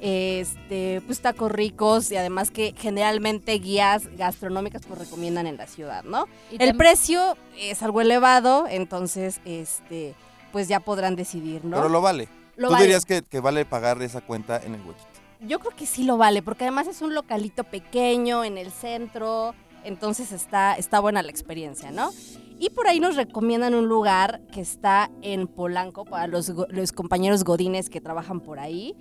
Este, 0.00 1.02
pues 1.06 1.20
tacos 1.20 1.52
ricos 1.52 2.10
y 2.10 2.16
además 2.16 2.50
que 2.50 2.74
generalmente 2.74 3.52
guías 3.58 4.08
gastronómicas 4.16 4.82
pues 4.86 4.98
recomiendan 4.98 5.46
en 5.46 5.58
la 5.58 5.66
ciudad, 5.66 6.04
¿no? 6.04 6.26
El 6.58 6.74
precio 6.74 7.36
es 7.58 7.82
algo 7.82 8.00
elevado, 8.00 8.66
entonces, 8.66 9.42
este, 9.44 10.14
pues 10.52 10.68
ya 10.68 10.80
podrán 10.80 11.16
decidir, 11.16 11.64
¿no? 11.64 11.76
Pero 11.76 11.88
lo 11.88 12.00
vale. 12.00 12.28
Lo 12.56 12.68
Tú 12.68 12.74
vale. 12.74 12.84
dirías 12.84 13.04
que, 13.04 13.22
que 13.22 13.40
vale 13.40 13.64
pagar 13.64 14.00
esa 14.02 14.20
cuenta 14.20 14.58
en 14.58 14.74
el 14.74 14.80
huequito. 14.80 15.06
Yo 15.40 15.58
creo 15.58 15.74
que 15.74 15.86
sí 15.86 16.04
lo 16.04 16.18
vale, 16.18 16.42
porque 16.42 16.64
además 16.64 16.86
es 16.86 17.00
un 17.00 17.14
localito 17.14 17.64
pequeño 17.64 18.44
en 18.44 18.58
el 18.58 18.70
centro, 18.70 19.54
entonces 19.84 20.32
está, 20.32 20.74
está 20.74 21.00
buena 21.00 21.22
la 21.22 21.30
experiencia, 21.30 21.90
¿no? 21.90 22.10
Y 22.58 22.68
por 22.68 22.86
ahí 22.86 23.00
nos 23.00 23.16
recomiendan 23.16 23.74
un 23.74 23.88
lugar 23.88 24.42
que 24.52 24.60
está 24.60 25.10
en 25.22 25.46
Polanco 25.46 26.04
para 26.04 26.26
los, 26.26 26.52
los 26.68 26.92
compañeros 26.92 27.42
godines 27.44 27.88
que 27.88 28.02
trabajan 28.02 28.40
por 28.40 28.58
ahí 28.60 28.94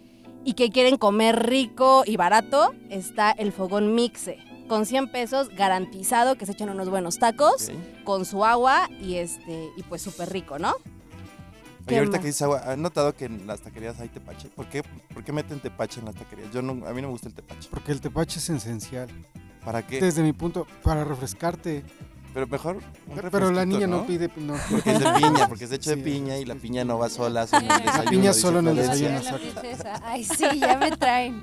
y 0.46 0.54
que 0.54 0.70
quieren 0.70 0.96
comer 0.96 1.46
rico 1.50 2.04
y 2.06 2.16
barato. 2.16 2.74
Está 2.90 3.32
el 3.32 3.52
Fogón 3.52 3.94
Mixe. 3.96 4.38
Con 4.70 4.86
100 4.86 5.12
pesos 5.12 5.50
garantizado 5.50 6.36
que 6.36 6.46
se 6.46 6.54
echan 6.54 6.70
unos 6.70 6.90
buenos 6.90 7.20
tacos 7.20 7.68
¿ok? 7.68 8.04
con 8.06 8.24
su 8.24 8.46
agua 8.46 8.88
y 9.02 9.16
este 9.16 9.72
y 9.76 9.84
pues 9.84 10.04
súper 10.04 10.30
rico, 10.32 10.58
¿no? 10.58 10.76
¿Qué 11.90 11.96
Oye, 11.96 12.00
ahorita 12.00 12.20
que 12.20 12.28
dices 12.28 12.42
agua, 12.44 12.62
¿han 12.66 12.82
notado 12.82 13.16
que 13.16 13.26
en 13.26 13.48
las 13.48 13.62
taquerías 13.62 14.00
hay 14.00 14.10
tepache? 14.10 14.48
¿Por 14.50 14.68
qué, 14.70 14.84
¿Por 15.14 15.24
qué 15.24 15.32
meten 15.34 15.60
tepache 15.60 16.00
en 16.00 16.06
las 16.06 16.16
taquerías? 16.16 16.52
Yo 16.54 16.62
no, 16.62 16.86
a 16.88 16.94
mí 16.94 17.02
no 17.02 17.08
me 17.08 17.12
gusta 17.14 17.28
el 17.28 17.34
tepache. 17.34 17.68
Porque 17.70 17.92
el 17.92 18.00
tepache 18.00 18.38
es 18.40 18.50
esencial. 18.50 19.10
¿Para 19.66 19.86
qué? 19.86 20.00
Desde 20.00 20.22
mi 20.22 20.32
punto, 20.34 20.68
para 20.84 21.04
refrescarte. 21.04 21.84
Pero 22.34 22.46
mejor 22.46 22.76
un 23.08 23.30
Pero 23.32 23.52
la 23.52 23.66
niña 23.66 23.88
no, 23.88 23.98
¿no? 23.98 24.06
pide. 24.06 24.30
No. 24.38 24.54
Porque 24.70 24.92
es 24.92 25.00
de 25.00 25.12
piña, 25.14 25.48
porque 25.50 25.64
es 25.66 25.72
hecho 25.72 25.90
Sí. 25.90 25.96
de 25.96 26.04
piña 26.04 26.38
y 26.38 26.46
la 26.46 26.54
piña 26.56 26.86
no 26.86 27.00
va 27.00 27.10
sola. 27.10 27.48
solo 27.48 27.66
en 27.66 27.72
el 27.72 27.86
La 27.86 28.04
piña 28.08 28.34
solo 28.34 28.60
en 28.60 28.68
el 28.68 28.76
desayuno. 28.76 29.20
Ay, 30.04 30.24
sí, 30.24 30.46
ya 30.60 30.78
me 30.78 30.96
traen. 30.96 31.42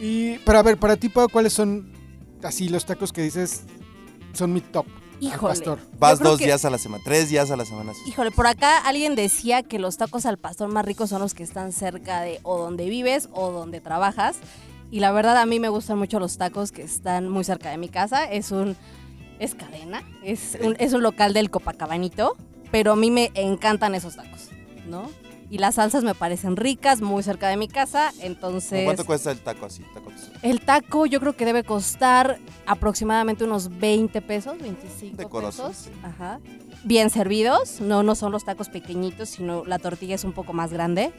Y, 0.00 0.38
pero 0.38 0.58
a 0.58 0.62
ver, 0.62 0.76
para 0.76 0.96
ti, 0.96 1.08
Pau, 1.08 1.28
¿cuáles 1.28 1.52
son 1.52 1.92
así 2.42 2.68
los 2.68 2.84
tacos 2.84 3.12
que 3.12 3.22
dices 3.22 3.62
son 4.32 4.52
mi 4.52 4.60
top? 4.60 4.86
Híjole. 5.26 5.54
pastor. 5.54 5.78
Vas 5.98 6.18
dos 6.18 6.38
que- 6.38 6.46
días 6.46 6.64
a 6.64 6.70
la 6.70 6.78
semana, 6.78 7.02
tres 7.04 7.28
días 7.28 7.50
a 7.50 7.56
la 7.56 7.64
semana. 7.64 7.92
Híjole, 8.06 8.30
por 8.30 8.46
acá 8.46 8.78
alguien 8.78 9.14
decía 9.14 9.62
que 9.62 9.78
los 9.78 9.96
tacos 9.96 10.26
al 10.26 10.38
pastor 10.38 10.68
más 10.68 10.84
ricos 10.84 11.10
son 11.10 11.20
los 11.22 11.34
que 11.34 11.42
están 11.42 11.72
cerca 11.72 12.20
de 12.22 12.40
o 12.42 12.58
donde 12.58 12.88
vives 12.88 13.28
o 13.32 13.50
donde 13.50 13.80
trabajas. 13.80 14.36
Y 14.90 15.00
la 15.00 15.12
verdad 15.12 15.36
a 15.38 15.46
mí 15.46 15.58
me 15.60 15.68
gustan 15.70 15.98
mucho 15.98 16.18
los 16.18 16.36
tacos 16.38 16.70
que 16.72 16.82
están 16.82 17.28
muy 17.28 17.44
cerca 17.44 17.70
de 17.70 17.78
mi 17.78 17.88
casa. 17.88 18.24
Es 18.24 18.50
un 18.50 18.76
es 19.38 19.54
cadena, 19.56 20.02
es 20.22 20.56
un, 20.62 20.76
es 20.78 20.92
un 20.92 21.02
local 21.02 21.32
del 21.32 21.50
Copacabanito, 21.50 22.36
pero 22.70 22.92
a 22.92 22.96
mí 22.96 23.10
me 23.10 23.32
encantan 23.34 23.94
esos 23.96 24.14
tacos, 24.14 24.50
¿no? 24.86 25.10
Y 25.52 25.58
las 25.58 25.74
salsas 25.74 26.02
me 26.02 26.14
parecen 26.14 26.56
ricas, 26.56 27.02
muy 27.02 27.22
cerca 27.22 27.46
de 27.50 27.58
mi 27.58 27.68
casa, 27.68 28.08
¿Cómo 28.12 28.22
entonces 28.24 28.84
¿Cuánto 28.84 29.04
cuesta 29.04 29.30
el 29.30 29.38
taco 29.38 29.66
así? 29.66 29.82
Taco 29.92 30.10
el 30.40 30.60
taco 30.62 31.04
yo 31.04 31.20
creo 31.20 31.36
que 31.36 31.44
debe 31.44 31.62
costar 31.62 32.38
aproximadamente 32.64 33.44
unos 33.44 33.68
20 33.78 34.22
pesos, 34.22 34.58
25 34.58 35.18
Decoroso, 35.18 35.68
pesos. 35.68 35.82
sí. 35.84 35.90
Ajá. 36.02 36.40
Bien 36.84 37.10
servidos, 37.10 37.82
no, 37.82 38.02
no 38.02 38.14
son 38.14 38.32
los 38.32 38.46
tacos 38.46 38.70
pequeñitos, 38.70 39.28
sino 39.28 39.62
la 39.66 39.78
tortilla 39.78 40.14
es 40.14 40.24
un 40.24 40.32
poco 40.32 40.54
más 40.54 40.72
grande. 40.72 41.12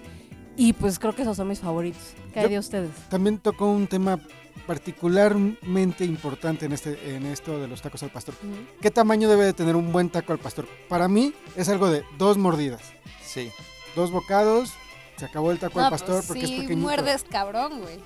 Y 0.58 0.74
pues 0.74 0.98
creo 0.98 1.14
que 1.14 1.22
esos 1.22 1.38
son 1.38 1.48
mis 1.48 1.60
favoritos. 1.60 2.02
¿Qué 2.34 2.40
hay 2.40 2.50
de 2.50 2.58
ustedes? 2.58 2.90
También 3.10 3.38
tocó 3.38 3.70
un 3.72 3.86
tema 3.86 4.20
particularmente 4.66 6.06
importante 6.06 6.66
en, 6.66 6.72
este, 6.72 7.16
en 7.16 7.28
esto 7.28 7.60
de 7.60 7.68
los 7.68 7.84
tacos 7.84 8.02
al 8.02 8.10
pastor. 8.10 8.34
¿Qué 8.82 8.90
tamaño 8.90 9.30
debe 9.30 9.46
de 9.46 9.54
tener 9.54 9.76
un 9.76 9.92
buen 9.92 10.10
taco 10.10 10.34
al 10.34 10.40
pastor? 10.40 10.68
Para 10.90 11.08
mí 11.08 11.36
es 11.56 11.70
algo 11.70 11.92
de 11.92 12.04
dos 12.18 12.40
mordidas, 12.40 12.82
Sí. 13.24 13.52
Dos 13.96 14.12
bocados, 14.12 14.72
se 15.18 15.26
acabó 15.26 15.52
el 15.52 15.60
taco 15.60 15.80
No, 15.80 15.86
al 15.86 15.92
pastor 15.92 16.16
pues 16.18 16.26
porque 16.28 16.48
sí, 16.48 16.54
es 16.56 16.62
pequeñito. 16.62 16.88
muerdes 16.88 17.24
cabrón, 17.30 17.82
güey. 17.82 18.00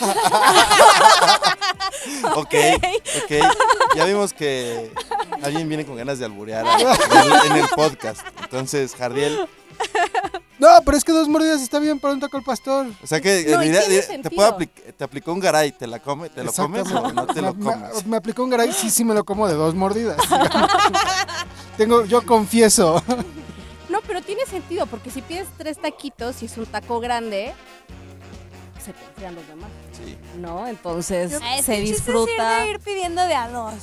Ok, 2.34 2.54
ok. 3.24 3.32
Ya 3.96 4.04
vimos 4.04 4.32
que 4.32 4.92
alguien 5.42 5.68
viene 5.68 5.84
con 5.84 5.96
ganas 5.96 6.18
de 6.18 6.24
alburear 6.24 6.66
a- 6.66 6.80
en, 6.80 7.32
el, 7.32 7.50
en 7.50 7.56
el 7.56 7.68
podcast. 7.74 8.20
Entonces, 8.44 8.94
Jardiel, 8.94 9.48
No, 10.58 10.68
pero 10.84 10.96
es 10.96 11.04
que 11.04 11.12
dos 11.12 11.28
mordidas 11.28 11.60
está 11.62 11.78
bien 11.78 11.98
para 12.00 12.14
un 12.14 12.20
taco 12.20 12.36
al 12.36 12.42
pastor. 12.42 12.86
o 13.02 13.06
sea 13.06 13.20
que 13.20 13.46
No, 13.48 13.60
tiene 13.60 13.80
diría- 13.80 14.22
te, 14.22 14.30
puedo 14.30 14.56
apli- 14.58 14.70
te 14.96 15.04
aplicó 15.04 15.32
un 15.32 15.40
garay, 15.40 15.72
¿te 15.72 15.86
la 15.86 16.00
come, 16.00 16.28
te 16.30 16.42
lo 16.44 16.52
comes 16.52 16.90
o 16.92 17.12
no 17.12 17.26
te 17.26 17.42
lo 17.42 17.54
Me- 17.54 17.64
comes? 17.64 18.04
Me, 18.04 18.10
me 18.10 18.16
aplicó 18.16 18.44
un 18.44 18.50
garay, 18.50 18.72
sí, 18.72 18.90
sí 18.90 19.04
me 19.04 19.14
lo 19.14 19.24
como 19.24 19.46
de 19.48 19.54
dos 19.54 19.74
mordidas. 19.74 20.18
Tengo, 21.76 22.04
yo 22.04 22.24
confieso. 22.24 23.02
No, 24.28 24.34
tiene 24.36 24.46
sentido, 24.50 24.86
porque 24.86 25.10
si 25.10 25.22
pides 25.22 25.46
tres 25.56 25.78
taquitos 25.78 26.42
y 26.42 26.46
es 26.46 26.56
un 26.58 26.66
taco 26.66 27.00
grande, 27.00 27.52
se 28.84 28.92
te 28.92 29.04
enfrían 29.04 29.34
los 29.34 29.46
demás, 29.48 29.70
Sí. 29.92 30.16
¿no? 30.38 30.66
Entonces 30.66 31.32
es 31.32 31.64
se 31.64 31.74
es 31.78 31.88
ir 31.88 31.94
disfruta. 31.96 32.66
ir 32.66 32.78
pidiendo 32.80 33.22
de 33.22 33.34
a 33.34 33.48
dos. 33.48 33.74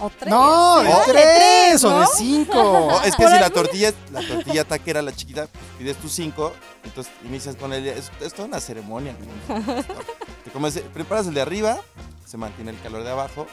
O 0.00 0.10
tres. 0.10 0.28
No, 0.30 0.82
de 0.82 0.88
¿no? 0.90 0.98
tres 1.06 1.84
o 1.84 1.90
de 1.90 2.00
¿no? 2.00 2.06
cinco. 2.16 3.00
Es 3.04 3.14
que 3.14 3.28
si 3.28 3.38
la 3.38 3.48
tortilla, 3.50 3.92
la 4.10 4.26
tortilla 4.26 4.64
taquera, 4.64 5.00
la 5.02 5.12
chiquita, 5.12 5.46
pues, 5.46 5.64
pides 5.78 5.96
tus 5.98 6.10
cinco, 6.10 6.52
entonces 6.82 7.12
inicias 7.24 7.54
con 7.54 7.72
el. 7.72 7.86
Es, 7.86 8.10
es 8.20 8.34
toda 8.34 8.48
una 8.48 8.58
ceremonia. 8.58 9.14
Te 10.44 10.50
comes, 10.50 10.80
preparas 10.92 11.28
el 11.28 11.34
de 11.34 11.40
arriba, 11.42 11.78
se 12.26 12.36
mantiene 12.36 12.72
el 12.72 12.80
calor 12.80 13.04
de 13.04 13.10
abajo, 13.12 13.46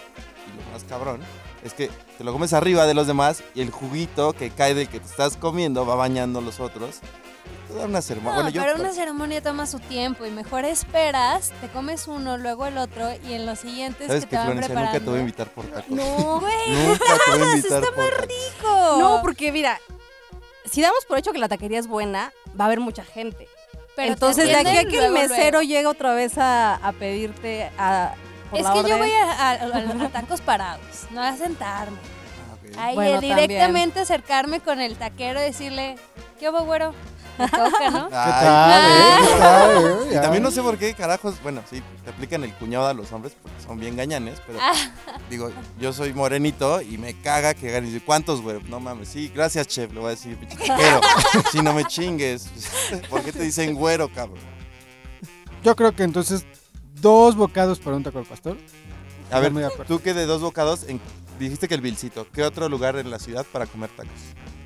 lo 0.58 0.72
más 0.72 0.84
cabrón 0.84 1.22
es 1.64 1.74
que 1.74 1.90
te 2.18 2.24
lo 2.24 2.34
comes 2.34 2.54
arriba 2.54 2.86
de 2.88 2.94
los 2.94 3.08
demás 3.08 3.44
y 3.54 3.62
el 3.62 3.70
juguito 3.70 4.34
que 4.34 4.50
cae 4.50 4.74
del 4.74 4.90
que 4.90 5.00
te 5.00 5.06
estás 5.06 5.38
comiendo 5.38 5.86
va 5.86 5.96
bañando 5.96 6.42
los 6.42 6.60
otros. 6.60 7.00
Toda 7.68 7.86
una 7.86 8.02
ceremonia. 8.02 8.38
No, 8.38 8.44
bueno, 8.44 8.56
yo. 8.56 8.62
pero 8.64 8.76
una 8.82 8.94
ceremonia 8.94 9.42
toma 9.42 9.66
su 9.66 9.80
tiempo 9.80 10.26
y 10.26 10.32
mejor 10.32 10.66
esperas, 10.66 11.52
te 11.62 11.68
comes 11.70 12.08
uno, 12.08 12.38
luego 12.38 12.66
el 12.66 12.78
otro 12.78 13.10
y 13.28 13.34
en 13.34 13.46
los 13.46 13.60
siguientes 13.60 14.08
¿Sabes 14.08 14.26
que 14.26 14.32
que 14.32 14.32
te 14.32 14.38
van 14.38 14.48
Florencia 14.48 14.76
nunca 14.76 14.92
te 14.92 15.00
voy 15.00 15.20
a 15.20 15.20
preparando. 15.20 15.20
invitar 15.20 15.50
por 15.50 15.66
tacos? 15.66 15.90
No, 15.90 16.40
güey. 16.40 16.88
Nunca 16.88 17.06
te 17.26 17.32
voy 17.32 17.48
a 17.48 17.56
invitar 17.56 17.84
está 17.84 17.92
por 17.92 18.04
muy 18.04 18.28
rico. 18.28 18.98
No, 19.00 19.20
porque 19.22 19.52
mira, 19.52 19.80
si 20.70 20.82
damos 20.82 21.06
por 21.06 21.18
hecho 21.18 21.32
que 21.32 21.40
la 21.40 21.48
taquería 21.48 21.80
es 21.80 21.88
buena, 21.88 22.34
va 22.60 22.66
a 22.66 22.68
haber 22.68 22.80
mucha 22.80 23.04
gente. 23.04 23.48
Pero 23.96 24.14
Entonces, 24.14 24.46
de 24.46 24.56
aquí 24.56 24.78
a 24.78 24.86
que 24.86 25.06
el 25.06 25.12
mesero 25.12 25.60
luego. 25.60 25.62
llegue 25.62 25.86
otra 25.86 26.14
vez 26.14 26.38
a, 26.38 26.76
a 26.76 26.92
pedirte 26.94 27.70
a, 27.78 28.16
por 28.52 28.60
Es 28.60 28.66
la 28.66 28.74
que 28.74 28.90
yo 28.90 28.98
voy 28.98 29.12
a, 29.12 29.32
a- 29.32 29.52
a- 29.54 30.06
a 30.06 30.10
tacos 30.10 30.42
parados, 30.42 30.86
no 31.12 31.22
a 31.22 31.36
sentarme. 31.36 31.98
Ah, 31.98 32.54
ok. 32.54 32.78
Ahí 32.78 32.96
Bueno, 32.96 33.18
eh, 33.18 33.22
directamente 33.22 34.00
acercarme 34.02 34.60
con 34.60 34.80
el 34.82 34.96
taquero 34.98 35.40
y 35.40 35.44
decirle, 35.44 35.96
¿qué 36.40 36.50
hubo, 36.50 36.62
güero? 36.66 36.94
Me 37.40 37.48
toca, 37.50 37.90
¿no? 37.90 38.10
¿Qué 38.10 38.16
Ay, 38.16 38.42
tal, 38.44 38.92
eh? 38.92 39.28
¿Qué 39.32 39.38
tal, 39.40 39.86
eh? 39.86 40.08
Y 40.12 40.22
también 40.22 40.44
no 40.44 40.52
sé 40.52 40.62
por 40.62 40.78
qué, 40.78 40.94
carajos, 40.94 41.42
bueno, 41.42 41.64
sí, 41.70 41.82
te 42.04 42.10
aplican 42.12 42.44
el 42.44 42.54
cuñado 42.56 42.88
a 42.88 42.94
los 42.94 43.12
hombres 43.14 43.34
porque 43.42 43.60
son 43.66 43.80
bien 43.80 43.96
gañanes, 43.96 44.40
pero 44.46 44.60
Ah. 44.62 44.74
digo, 45.30 45.50
yo 45.80 45.94
soy 45.94 46.14
morenito 46.14 46.82
y 46.82 46.98
me 46.98 47.20
caga 47.22 47.54
que 47.54 47.80
dice, 47.82 48.02
¿cuántos, 48.04 48.42
güey? 48.42 48.62
No 48.64 48.80
mames, 48.82 49.08
sí, 49.08 49.32
gracias, 49.34 49.68
chef, 49.68 49.92
le 49.94 50.00
voy 50.02 50.08
a 50.08 50.12
decir, 50.12 50.38
pinche 50.38 50.58
taquero. 50.58 51.00
si 51.52 51.62
no 51.62 51.74
me 51.74 51.86
chingues, 51.86 52.50
¿por 53.10 53.24
qué 53.24 53.32
te 53.32 53.40
dicen 53.44 53.74
güero, 53.76 54.10
cabrón? 54.14 54.40
Yo 55.64 55.76
creo 55.76 55.96
que 55.96 56.04
entonces 56.04 56.46
dos 57.02 57.36
bocados 57.36 57.80
para 57.80 57.98
un 57.98 58.04
taco 58.04 58.20
al 58.20 58.26
pastor. 58.26 58.58
A 59.32 59.40
ver, 59.40 59.52
tú 59.88 60.00
que 60.00 60.14
de 60.14 60.26
dos 60.26 60.42
bocados, 60.42 60.84
en- 60.88 61.00
dijiste 61.40 61.68
que 61.68 61.76
el 61.76 61.82
Vilcito, 61.82 62.28
¿qué 62.34 62.44
otro 62.44 62.68
lugar 62.70 62.98
en 62.98 63.10
la 63.10 63.18
ciudad 63.20 63.46
para 63.52 63.66
comer 63.66 63.90
tacos? 63.90 64.12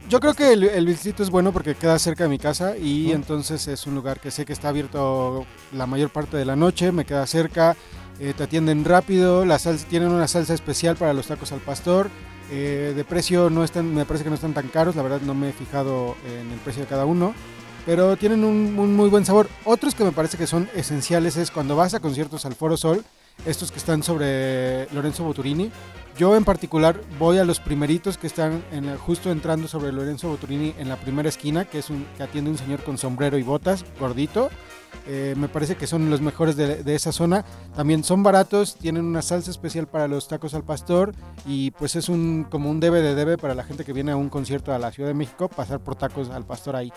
Yo 0.09 0.19
creo 0.19 0.33
que 0.35 0.53
el, 0.53 0.63
el 0.63 0.85
Vilcito 0.85 1.23
es 1.23 1.29
bueno 1.31 1.51
porque 1.51 1.73
queda 1.75 1.97
cerca 1.97 2.23
de 2.25 2.29
mi 2.29 2.37
casa 2.37 2.77
y 2.77 3.07
Ujú. 3.07 3.15
entonces 3.15 3.67
es 3.67 3.87
un 3.87 3.95
lugar 3.95 4.19
que 4.19 4.29
sé 4.29 4.45
que 4.45 4.53
está 4.53 4.69
abierto 4.69 5.45
la 5.73 5.87
mayor 5.87 6.09
parte 6.11 6.37
de 6.37 6.45
la 6.45 6.55
noche, 6.55 6.91
me 6.91 7.05
queda 7.05 7.25
cerca, 7.25 7.75
eh, 8.19 8.33
te 8.37 8.43
atienden 8.43 8.85
rápido, 8.85 9.45
la 9.45 9.57
salsa, 9.57 9.87
tienen 9.87 10.09
una 10.09 10.27
salsa 10.27 10.53
especial 10.53 10.95
para 10.95 11.13
los 11.13 11.27
tacos 11.27 11.51
al 11.51 11.59
pastor. 11.59 12.09
eh, 12.51 12.93
de 12.95 13.03
precio 13.03 13.49
no 13.49 13.63
están, 13.63 13.95
me 13.95 14.05
parece 14.05 14.23
que 14.23 14.29
no 14.29 14.35
están 14.35 14.53
tan 14.53 14.67
caros, 14.67 14.95
la 14.95 15.01
verdad 15.01 15.21
no 15.21 15.33
me 15.33 15.49
he 15.49 15.53
fijado 15.53 16.15
en 16.27 16.51
el 16.51 16.59
precio 16.59 16.83
de 16.83 16.87
cada 16.87 17.03
uno, 17.05 17.33
pero 17.85 18.17
tienen 18.17 18.43
un, 18.43 18.95
muy 18.95 19.09
buen 19.09 19.25
sabor. 19.25 19.47
Otros 19.63 19.95
que 19.95 20.03
me 20.03 20.11
parece 20.11 20.37
que 20.37 20.47
son 20.47 20.69
esenciales 20.75 21.37
es 21.37 21.51
cuando 21.51 21.75
vas 21.75 21.93
a 21.93 21.99
conciertos 21.99 22.45
al 22.45 22.55
Foro 22.55 22.77
Sol, 22.77 23.03
estos 23.45 23.71
que 23.71 23.77
están 23.77 24.03
sobre 24.03 24.87
Lorenzo 24.91 25.23
Boturini. 25.23 25.71
Yo 26.17 26.35
en 26.37 26.45
particular 26.45 27.01
voy 27.19 27.39
a 27.39 27.45
los 27.45 27.59
primeritos 27.59 28.17
que 28.17 28.27
están 28.27 28.63
en 28.71 28.85
la- 28.85 28.97
justo 28.97 29.31
entrando 29.31 29.67
sobre 29.67 29.91
Lorenzo 29.91 30.29
Boturini 30.29 30.73
en 30.77 30.87
la 30.87 30.95
primera 30.95 31.27
esquina, 31.27 31.65
que 31.65 31.79
es 31.79 31.89
un 31.89 32.05
que 32.15 32.23
atiende 32.23 32.49
un 32.51 32.57
señor 32.57 32.83
con 32.83 32.97
sombrero 32.97 33.37
y 33.37 33.43
botas, 33.43 33.83
gordito. 33.99 34.49
Eh, 35.07 35.35
me 35.37 35.49
parece 35.49 35.75
que 35.75 35.87
son 35.87 36.09
los 36.09 36.21
mejores 36.21 36.55
de, 36.55 36.83
de 36.83 36.95
esa 36.95 37.11
zona. 37.11 37.43
También 37.75 38.03
son 38.05 38.23
baratos, 38.23 38.75
tienen 38.77 39.03
una 39.03 39.21
salsa 39.21 39.51
especial 39.51 39.87
para 39.87 40.07
los 40.07 40.27
tacos 40.29 40.53
al 40.53 40.63
pastor 40.63 41.13
y 41.45 41.71
pues 41.71 41.97
es 41.97 42.07
un 42.07 42.45
como 42.49 42.69
un 42.71 42.79
debe 42.79 43.01
de 43.01 43.13
debe 43.13 43.37
para 43.37 43.53
la 43.53 43.63
gente 43.63 43.83
que 43.83 43.91
viene 43.91 44.13
a 44.13 44.15
un 44.15 44.29
concierto 44.29 44.73
a 44.73 44.79
la 44.79 44.91
Ciudad 44.93 45.09
de 45.09 45.13
México 45.13 45.49
pasar 45.49 45.79
por 45.81 45.95
tacos 45.97 46.29
al 46.29 46.45
pastor 46.45 46.77
ahí. 46.77 46.93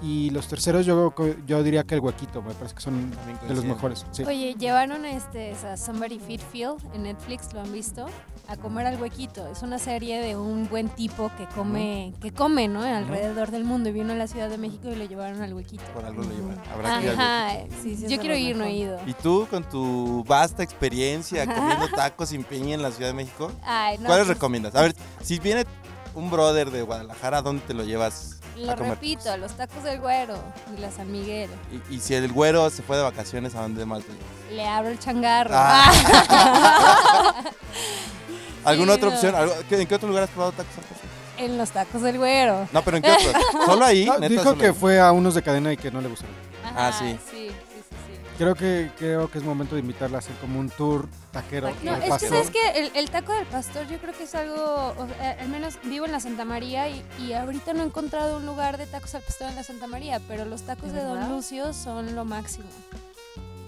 Y 0.00 0.30
los 0.30 0.46
terceros 0.48 0.86
yo, 0.86 1.12
yo 1.46 1.62
diría 1.62 1.82
que 1.82 1.96
el 1.96 2.00
huequito, 2.00 2.40
me 2.40 2.54
parece 2.54 2.76
que 2.76 2.80
son 2.80 3.10
de 3.48 3.54
los 3.54 3.64
mejores. 3.64 4.06
sí. 4.12 4.22
Oye, 4.22 4.54
llevaron 4.54 5.04
este, 5.04 5.52
a 5.66 5.76
Somebody 5.76 6.18
Feed 6.20 6.40
Field 6.52 6.78
en 6.94 7.02
Netflix, 7.02 7.52
¿lo 7.52 7.60
han 7.60 7.72
visto? 7.72 8.06
A 8.50 8.56
comer 8.56 8.84
al 8.84 9.00
huequito. 9.00 9.46
Es 9.46 9.62
una 9.62 9.78
serie 9.78 10.20
de 10.20 10.34
un 10.34 10.68
buen 10.68 10.88
tipo 10.88 11.30
que 11.38 11.46
come, 11.54 12.12
que 12.20 12.32
come, 12.32 12.66
¿no? 12.66 12.82
Alrededor 12.82 13.52
del 13.52 13.62
mundo 13.62 13.90
y 13.90 13.92
vino 13.92 14.12
a 14.12 14.16
la 14.16 14.26
Ciudad 14.26 14.50
de 14.50 14.58
México 14.58 14.88
y 14.90 14.96
lo 14.96 15.04
llevaron 15.04 15.40
al 15.40 15.54
huequito. 15.54 15.84
Por 15.94 16.04
algo 16.04 16.24
lo 16.24 16.30
llevan. 16.30 16.60
Habrá 16.72 16.98
que 16.98 17.04
ir 17.04 17.10
al 17.10 17.20
Ajá, 17.20 17.52
Sí, 17.80 17.94
sí, 17.96 18.06
es 18.06 18.10
yo 18.10 18.18
quiero 18.18 18.34
ir, 18.34 18.56
no 18.56 18.64
he 18.64 18.72
ido. 18.72 18.98
¿Y 19.06 19.14
tú 19.14 19.46
con 19.48 19.62
tu 19.62 20.24
vasta 20.26 20.64
experiencia 20.64 21.46
comiendo 21.46 21.86
tacos 21.94 22.30
sin 22.30 22.42
piña 22.42 22.74
en 22.74 22.82
la 22.82 22.90
Ciudad 22.90 23.10
de 23.10 23.14
México? 23.14 23.52
Ay, 23.62 23.98
no, 23.98 24.06
¿Cuáles 24.06 24.26
pues, 24.26 24.36
recomiendas? 24.36 24.74
A 24.74 24.82
ver, 24.82 24.96
si 25.22 25.38
viene 25.38 25.64
un 26.16 26.28
brother 26.28 26.72
de 26.72 26.82
Guadalajara, 26.82 27.38
¿a 27.38 27.42
dónde 27.42 27.62
te 27.68 27.72
lo 27.72 27.84
llevas 27.84 28.40
Lo 28.56 28.72
a 28.72 28.74
comer? 28.74 28.94
repito, 28.94 29.36
los 29.36 29.52
tacos 29.52 29.84
del 29.84 30.00
güero 30.00 30.34
y 30.76 30.80
la 30.80 30.90
San 30.90 31.12
Miguel. 31.12 31.50
Y, 31.88 31.94
y 31.94 32.00
si 32.00 32.14
el 32.14 32.32
güero 32.32 32.68
se 32.70 32.82
fue 32.82 32.96
de 32.96 33.04
vacaciones, 33.04 33.54
¿a 33.54 33.62
dónde 33.62 33.86
más 33.86 34.02
te 34.02 34.10
llevas? 34.10 34.26
Le 34.50 34.66
abro 34.66 34.90
el 34.90 34.98
changarro. 34.98 35.54
Ah. 35.54 35.92
¿Alguna 38.64 38.94
otra 38.94 39.08
opción? 39.08 39.34
¿Algo- 39.34 39.54
¿qué- 39.68 39.80
¿En 39.80 39.86
qué 39.86 39.94
otro 39.94 40.08
lugar 40.08 40.24
has 40.24 40.30
probado 40.30 40.52
tacos 40.52 40.76
al 40.78 40.84
pastor? 40.84 41.10
en 41.38 41.56
los 41.56 41.70
tacos 41.70 42.02
del 42.02 42.18
güero. 42.18 42.68
No, 42.70 42.82
pero 42.82 42.98
¿en 42.98 43.02
qué 43.02 43.10
otro? 43.12 43.32
¿Solo 43.66 43.84
ahí? 43.86 44.04
No, 44.04 44.14
¿Neta, 44.18 44.28
dijo 44.28 44.42
solo 44.44 44.58
que 44.58 44.66
ahí? 44.66 44.72
fue 44.74 45.00
a 45.00 45.10
unos 45.12 45.34
de 45.34 45.42
cadena 45.42 45.72
y 45.72 45.76
que 45.78 45.90
no 45.90 46.00
le 46.02 46.08
gustaron. 46.08 46.34
Ah, 46.64 46.88
Ajá, 46.88 46.98
sí. 46.98 47.18
Sí, 47.30 47.48
sí, 47.48 47.48
sí, 47.48 47.96
sí. 48.06 48.20
Creo 48.36 48.54
que 48.54 48.90
creo 48.98 49.30
que 49.30 49.38
es 49.38 49.44
momento 49.44 49.74
de 49.74 49.80
invitarla 49.80 50.18
a 50.18 50.20
hacer 50.20 50.34
como 50.36 50.60
un 50.60 50.68
tour 50.68 51.08
taquero. 51.32 51.68
Taquero. 51.68 51.84
No, 51.90 51.92
al 51.96 51.98
es 51.98 52.04
que 52.04 52.10
pastor. 52.10 52.28
sabes 52.28 52.50
que 52.50 52.78
el, 52.78 52.92
el 52.94 53.08
taco 53.10 53.32
del 53.32 53.46
pastor 53.46 53.86
yo 53.88 53.98
creo 53.98 54.12
que 54.14 54.24
es 54.24 54.34
algo, 54.34 54.94
o 54.98 55.06
sea, 55.16 55.38
al 55.40 55.48
menos 55.48 55.78
vivo 55.84 56.04
en 56.04 56.12
la 56.12 56.20
Santa 56.20 56.44
María 56.44 56.88
y, 56.90 57.02
y 57.18 57.32
ahorita 57.32 57.72
no 57.72 57.84
he 57.84 57.86
encontrado 57.86 58.36
un 58.36 58.44
lugar 58.44 58.76
de 58.76 58.84
tacos 58.86 59.14
al 59.14 59.22
pastor 59.22 59.48
en 59.48 59.56
la 59.56 59.62
Santa 59.62 59.86
María, 59.86 60.20
pero 60.28 60.44
los 60.44 60.60
tacos 60.62 60.92
¿De 60.92 60.98
de 60.98 61.04
Don 61.04 61.14
verdad? 61.14 61.30
Lucio 61.30 61.72
son 61.72 62.14
lo 62.14 62.26
máximo. 62.26 62.66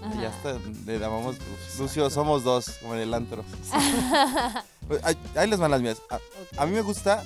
Ajá. 0.05 0.21
Ya 0.21 0.29
está, 0.29 0.59
le 0.85 0.99
llamamos 0.99 1.37
Lucio, 1.79 2.11
somos 2.11 2.45
dos, 2.45 2.69
como 2.83 2.95
en 2.97 3.01
el 3.01 3.15
antro. 3.15 3.45
Pues, 4.89 5.03
ahí, 5.05 5.17
ahí 5.37 5.49
les 5.49 5.59
van 5.59 5.71
las 5.71 5.81
mías. 5.81 5.99
A, 6.11 6.19
a 6.62 6.67
mí 6.67 6.73
me 6.73 6.83
gusta 6.83 7.23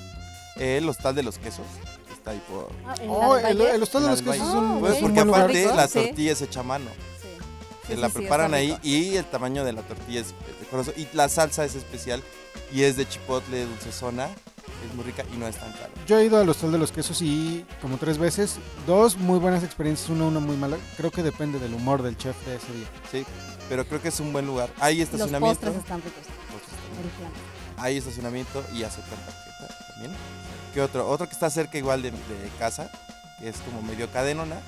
eh, 0.57 0.77
el 0.77 0.87
hostal 0.89 1.15
de 1.15 1.23
los 1.23 1.37
quesos. 1.37 1.65
que 2.07 2.13
Está 2.13 2.31
ahí 2.31 2.41
por... 2.49 2.69
Ah, 2.85 2.95
¿en 3.01 3.09
Oh, 3.09 3.35
el, 3.37 3.43
Valle? 3.43 3.75
el 3.75 3.83
hostal 3.83 4.03
de 4.03 4.09
los 4.09 4.19
el 4.19 4.25
quesos 4.25 4.47
es 4.47 4.53
un, 4.53 4.79
Pues 4.79 4.91
es 4.95 5.01
un 5.01 5.07
porque 5.07 5.13
buen 5.15 5.27
lugar. 5.27 5.41
aparte 5.43 5.61
rico, 5.63 5.75
la 5.75 5.87
sí. 5.87 5.93
tortilla 5.93 6.31
es 6.31 6.41
hecha 6.41 6.59
a 6.59 6.63
mano. 6.63 6.85
Sí. 7.21 7.27
que 7.87 7.95
Sí, 7.95 8.01
la 8.01 8.07
sí, 8.07 8.13
sí, 8.13 8.19
preparan 8.19 8.53
ahí 8.53 8.77
y 8.83 9.15
el 9.17 9.25
tamaño 9.25 9.63
de 9.65 9.73
la 9.73 9.81
tortilla 9.81 10.21
es 10.21 10.33
decoroso 10.59 10.93
y 10.97 11.07
la 11.13 11.29
salsa 11.29 11.65
es 11.65 11.75
especial 11.75 12.21
y 12.73 12.83
es 12.83 12.97
de 12.97 13.07
chipotle, 13.07 13.65
dulce 13.65 13.91
zona. 13.91 14.29
Es 14.87 14.93
muy 14.93 15.05
rica 15.05 15.23
y 15.33 15.37
no 15.37 15.47
es 15.47 15.55
tan 15.55 15.71
caro. 15.71 15.89
Yo 16.05 16.19
he 16.19 16.25
ido 16.25 16.37
al 16.39 16.47
Hostal 16.47 16.71
de 16.71 16.77
los 16.77 16.91
Quesos 16.91 17.21
y 17.21 17.65
como 17.81 17.97
tres 17.97 18.17
veces, 18.19 18.57
dos 18.85 19.17
muy 19.17 19.39
buenas 19.39 19.63
experiencias, 19.63 20.09
una, 20.09 20.25
una 20.25 20.39
muy 20.39 20.55
mala. 20.55 20.77
Creo 20.97 21.09
que 21.09 21.23
depende 21.23 21.57
del 21.57 21.73
humor 21.73 22.03
del 22.03 22.15
chef 22.17 22.35
de 22.45 22.57
ese 22.57 22.71
día. 22.73 22.87
Sí, 23.11 23.25
pero 23.69 23.85
creo 23.87 24.01
que 24.01 24.09
es 24.09 24.19
un 24.19 24.31
buen 24.33 24.45
lugar. 24.45 24.69
Hay 24.79 24.97
Los 24.99 25.05
estacionamiento. 25.05 25.61
postres 25.61 25.75
están 25.83 26.01
ricos. 26.03 26.21
Hay 27.77 27.97
estacionamiento 27.97 28.63
y 28.73 28.83
aceptan 28.83 29.19
tarjeta 29.19 29.73
también. 29.93 30.11
¿Qué 30.73 30.81
otro? 30.81 31.07
Otro 31.07 31.27
que 31.27 31.33
está 31.33 31.49
cerca 31.49 31.77
igual 31.77 32.01
de, 32.01 32.11
de 32.11 32.49
casa, 32.59 32.89
que 33.39 33.49
es 33.49 33.57
como 33.57 33.81
medio 33.81 34.09
cadenona. 34.11 34.59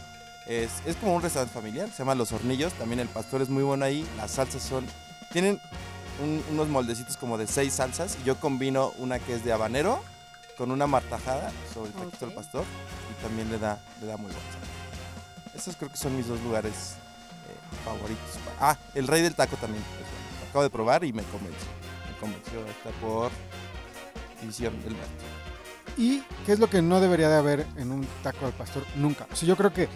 Es, 0.47 0.69
es 0.85 0.95
como 0.95 1.15
un 1.15 1.21
restaurante 1.21 1.53
familiar, 1.53 1.89
se 1.91 1.99
llama 1.99 2.15
Los 2.15 2.31
Hornillos. 2.31 2.73
También 2.73 2.99
el 2.99 3.07
pastor 3.07 3.41
es 3.41 3.49
muy 3.49 3.63
bueno 3.63 3.85
ahí. 3.85 4.07
Las 4.17 4.31
salsas 4.31 4.63
son... 4.63 4.85
Tienen 5.31 5.59
un- 6.23 6.43
unos 6.51 6.67
moldecitos 6.69 7.17
como 7.17 7.37
de 7.37 7.45
seis 7.47 7.73
salsas. 7.73 8.17
Y 8.21 8.25
yo 8.25 8.35
combino 8.39 8.91
una 8.97 9.19
que 9.19 9.35
es 9.35 9.43
de 9.45 9.51
habanero 9.53 10.03
con 10.57 10.71
una 10.71 10.87
martajada 10.87 11.51
sobre 11.73 11.89
el 11.91 11.95
taquito 11.95 12.25
del 12.25 12.33
pastor. 12.35 12.63
Y 13.11 13.21
también 13.23 13.51
le 13.51 13.59
da, 13.59 13.79
le 14.01 14.07
da 14.07 14.17
muy 14.17 14.31
buen 14.31 14.43
sabor. 14.45 15.55
Esos 15.55 15.75
creo 15.75 15.91
que 15.91 15.97
son 15.97 16.15
mis 16.17 16.27
dos 16.27 16.39
lugares 16.41 16.73
eh, 16.73 17.75
favoritos. 17.85 18.25
Ah, 18.59 18.75
el 18.95 19.07
Rey 19.07 19.21
del 19.21 19.35
Taco 19.35 19.55
también. 19.57 19.83
bueno. 19.83 20.07
Lo 20.41 20.49
acabo 20.49 20.63
de 20.63 20.69
probar 20.71 21.03
y 21.03 21.13
me 21.13 21.21
convenció. 21.23 21.67
Convenció. 22.19 22.59
Está 22.67 22.89
por 23.01 23.31
División 24.41 24.73
del 24.83 24.93
Norte. 24.93 25.07
¿Y 25.97 26.23
qué 26.45 26.53
es 26.53 26.59
lo 26.59 26.69
que 26.69 26.81
no 26.81 26.99
debería 27.01 27.29
de 27.29 27.37
haber 27.37 27.65
en 27.77 27.91
un 27.91 28.07
taco 28.23 28.45
al 28.45 28.53
pastor? 28.53 28.83
Nunca. 28.95 29.27
O 29.31 29.35
sea, 29.35 29.47
yo 29.47 29.57
creo 29.57 29.73
que 29.73 29.87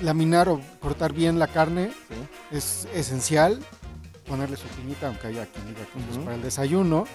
laminar 0.00 0.48
o 0.48 0.60
cortar 0.80 1.12
bien 1.12 1.38
la 1.38 1.46
carne 1.48 1.90
¿sí? 2.08 2.56
es 2.56 2.88
esencial. 2.94 3.60
Ponerle 4.26 4.56
su 4.58 4.66
piñita, 4.66 5.06
aunque 5.06 5.28
haya 5.28 5.46
quien 5.46 5.66
diga 5.68 5.86
que 5.86 5.98
Ujú. 6.16 6.24
para 6.24 6.36
el 6.36 6.42
desayuno. 6.42 7.06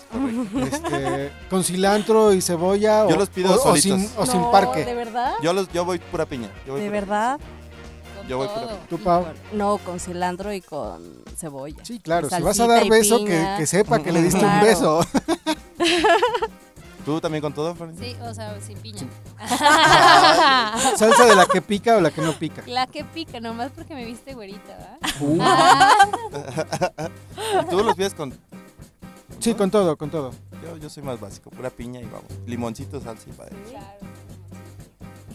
Este, 0.66 1.32
con 1.50 1.64
cilantro 1.64 2.34
y 2.34 2.42
cebolla. 2.42 3.08
Yo 3.08 3.16
o, 3.16 3.20
los 3.20 3.30
pido 3.30 3.54
o- 3.54 3.72
o 3.72 3.76
sin, 3.78 4.10
o 4.18 4.26
sin 4.26 4.42
parque. 4.52 4.84
¿De 4.84 4.96
verdad? 4.96 5.34
Yo, 5.44 5.54
los, 5.54 5.72
yo 5.72 5.86
voy 5.86 6.00
pura 6.00 6.26
piña. 6.26 6.50
Yo 6.66 6.74
voy 6.74 6.82
¿De 6.82 6.88
pura 6.88 7.00
verdad? 7.02 7.40
Yo 8.28 8.38
voy 8.38 8.48
por 8.48 8.62
todo. 8.62 8.70
ahí. 8.70 8.80
¿Tú, 8.90 8.98
Pau? 9.00 9.26
No, 9.52 9.78
con 9.80 10.00
cilantro 10.00 10.54
y 10.54 10.62
con 10.62 11.24
cebolla. 11.36 11.84
Sí, 11.84 12.00
claro. 12.00 12.30
Si 12.30 12.42
vas 12.42 12.60
a 12.60 12.68
dar 12.68 12.88
beso, 12.88 13.24
que, 13.26 13.66
sepa 13.66 14.00
que 14.00 14.12
le 14.12 14.22
diste 14.22 14.44
un 14.44 14.62
beso. 14.62 15.06
¿Tú 17.06 17.20
también 17.20 17.42
con 17.42 17.54
todo, 17.54 17.76
Florencia? 17.76 18.06
Sí, 18.06 18.16
o 18.22 18.34
sea, 18.34 18.60
sin 18.62 18.78
piña. 18.78 19.06
Salsa 20.96 21.26
de 21.26 21.36
la 21.36 21.46
que 21.46 21.62
pica 21.62 21.98
o 21.98 22.02
la 22.02 22.12
que 22.12 22.22
no 22.22 22.32
pica. 22.32 22.64
La 22.66 22.88
que 22.88 23.04
pica, 23.04 23.42
nomás 23.42 23.72
porque 23.76 23.94
me 23.94 24.06
viste 24.06 24.34
güerita, 24.34 24.78
¿verdad? 24.78 24.98
¿Y 27.62 27.66
tú 27.70 27.84
los 27.84 27.96
pides 27.96 28.14
con...? 28.14 28.34
Sí, 29.40 29.54
con 29.54 29.70
todo, 29.70 29.98
con 29.98 30.10
todo. 30.10 30.32
Yo, 30.64 30.78
yo 30.78 30.90
soy 30.90 31.04
más 31.04 31.20
básico. 31.20 31.50
Pura 31.50 31.70
piña 31.70 32.00
y 32.00 32.06
vamos. 32.06 32.32
Limoncito, 32.46 33.02
salsa 33.02 33.30
y 33.30 33.34
padre. 33.34 33.58
Claro. 33.70 33.98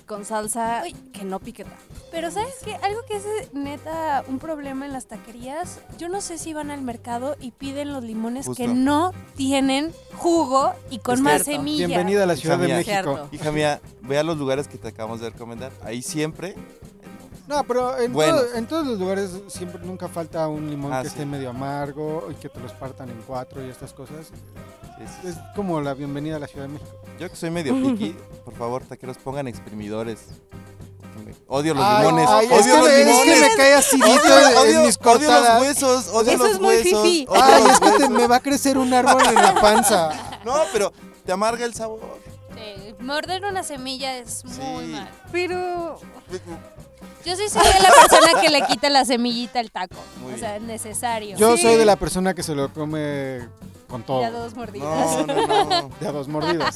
Con 0.08 0.24
salsa 0.24 0.80
Uy. 0.84 0.94
que 1.12 1.22
no 1.24 1.38
pique 1.38 1.64
tanto. 1.64 1.78
Pero 2.10 2.30
¿sabes 2.30 2.54
qué? 2.64 2.74
Algo 2.76 3.02
que 3.06 3.16
es 3.18 3.24
neta 3.52 4.24
un 4.26 4.38
problema 4.38 4.86
en 4.86 4.92
las 4.94 5.04
taquerías, 5.06 5.80
yo 5.98 6.08
no 6.08 6.22
sé 6.22 6.38
si 6.38 6.54
van 6.54 6.70
al 6.70 6.80
mercado 6.80 7.36
y 7.40 7.50
piden 7.50 7.92
los 7.92 8.02
limones 8.02 8.46
Justo. 8.46 8.62
que 8.62 8.68
no 8.68 9.12
tienen 9.36 9.92
jugo 10.16 10.72
y 10.90 10.98
con 11.00 11.16
Es 11.16 11.20
más 11.20 11.32
cierto. 11.44 11.60
semillas. 11.62 11.88
Bienvenida 11.88 12.22
a 12.22 12.26
la 12.26 12.36
Ciudad 12.36 12.58
de. 12.58 12.68
México. 12.68 12.90
Cierto. 12.90 13.28
Hija 13.32 13.52
mía, 13.52 13.80
ve 14.00 14.18
a 14.18 14.22
los 14.22 14.38
lugares 14.38 14.66
que 14.66 14.78
te 14.78 14.88
acabamos 14.88 15.20
de 15.20 15.28
recomendar. 15.30 15.70
Ahí 15.84 16.00
siempre... 16.02 16.54
No, 17.46 17.64
pero 17.64 17.98
en, 17.98 18.12
Buenos. 18.12 18.42
todo- 18.42 18.54
en 18.56 18.66
todos 18.66 18.86
los 18.86 18.98
lugares 18.98 19.30
siempre 19.48 19.80
nunca 19.82 20.06
falta 20.08 20.46
un 20.48 20.68
limón 20.68 20.92
Ah, 20.92 20.98
que 21.02 21.08
sí. 21.08 21.14
esté 21.14 21.24
medio 21.26 21.48
amargo 21.50 22.28
y 22.30 22.34
que 22.34 22.48
te 22.50 22.60
los 22.60 22.72
partan 22.72 23.08
en 23.08 23.16
cuatro 23.26 23.64
y 23.66 23.70
estas 23.70 23.94
cosas. 23.94 24.28
Es 25.00 25.36
como 25.54 25.80
la 25.80 25.94
bienvenida 25.94 26.36
a 26.36 26.38
la 26.38 26.46
Ciudad 26.48 26.66
de 26.66 26.72
México. 26.74 26.90
Yo 27.18 27.30
que 27.30 27.36
soy 27.36 27.50
medio 27.50 27.74
piqui, 27.74 28.16
por 28.44 28.54
favor, 28.54 28.82
taqueros, 28.84 29.16
pongan 29.18 29.46
exprimidores. 29.48 30.18
Odio 31.46 31.74
los 31.74 31.84
Ay, 31.84 32.04
limones. 32.06 32.28
ay, 32.28 32.46
odio 32.46 32.56
es, 32.58 32.66
que 32.66 32.72
los 32.76 32.84
me, 32.88 33.00
es 33.00 33.06
limones. 33.06 33.34
que 33.34 33.40
me 33.50 33.56
cae 33.56 33.74
acidito 33.74 34.06
Odio, 34.06 34.38
en 34.38 34.44
odio- 34.44 34.56
mis 34.56 34.58
odio 34.66 34.82
los 34.86 34.98
cortadas. 34.98 35.60
huesos, 35.60 36.08
odio 36.08 36.30
Eso 36.32 36.38
los 36.44 36.52
es 36.52 36.60
muy 36.60 36.68
huesos. 36.76 37.02
fifí. 37.02 37.26
odio 37.28 37.42
Ay, 37.42 37.62
los 37.62 37.72
es 37.72 37.80
que 37.80 37.86
te- 37.86 37.92
huesos. 37.92 38.10
me 38.10 38.26
va 38.26 38.36
a 38.36 38.40
crecer 38.40 38.78
un 38.78 38.92
árbol 38.94 39.22
en 39.26 39.34
la 39.34 39.54
panza. 39.61 40.11
No, 40.44 40.54
pero 40.72 40.92
te 41.26 41.32
amarga 41.32 41.64
el 41.64 41.74
sabor. 41.74 42.00
Sí, 42.54 42.94
morder 43.00 43.44
una 43.44 43.62
semilla 43.62 44.16
es 44.16 44.44
muy 44.44 44.87
Sí. 44.87 44.92
mal. 44.92 45.11
Pero 45.32 46.00
Yo 47.24 47.37
sí 47.37 47.48
soy 47.48 47.66
de 47.66 47.80
la 47.80 47.90
persona 47.92 48.40
que 48.40 48.48
le 48.48 48.62
quita 48.66 48.88
la 48.88 49.04
semillita 49.04 49.58
al 49.61 49.70
taco. 49.70 49.96
Muy 50.22 50.34
o 50.34 50.38
sea, 50.38 50.56
es 50.56 50.62
necesario. 50.62 51.37
Yo 51.37 51.56
Sí. 51.56 51.62
soy 51.62 51.76
de 51.76 51.84
la 51.84 51.96
persona 51.96 52.32
que 52.34 52.42
se 52.42 52.54
lo 52.54 52.72
come 52.72 53.48
con 53.88 54.03
todo. 54.03 54.20
Ya 54.20 54.31
dos 54.31 54.55
mordidas. 54.55 55.27
No, 55.27 55.46
no, 55.46 55.64
no. 55.64 55.90
De 56.01 56.07
a 56.09 56.12
dos 56.12 56.29
mordidas. 56.29 56.74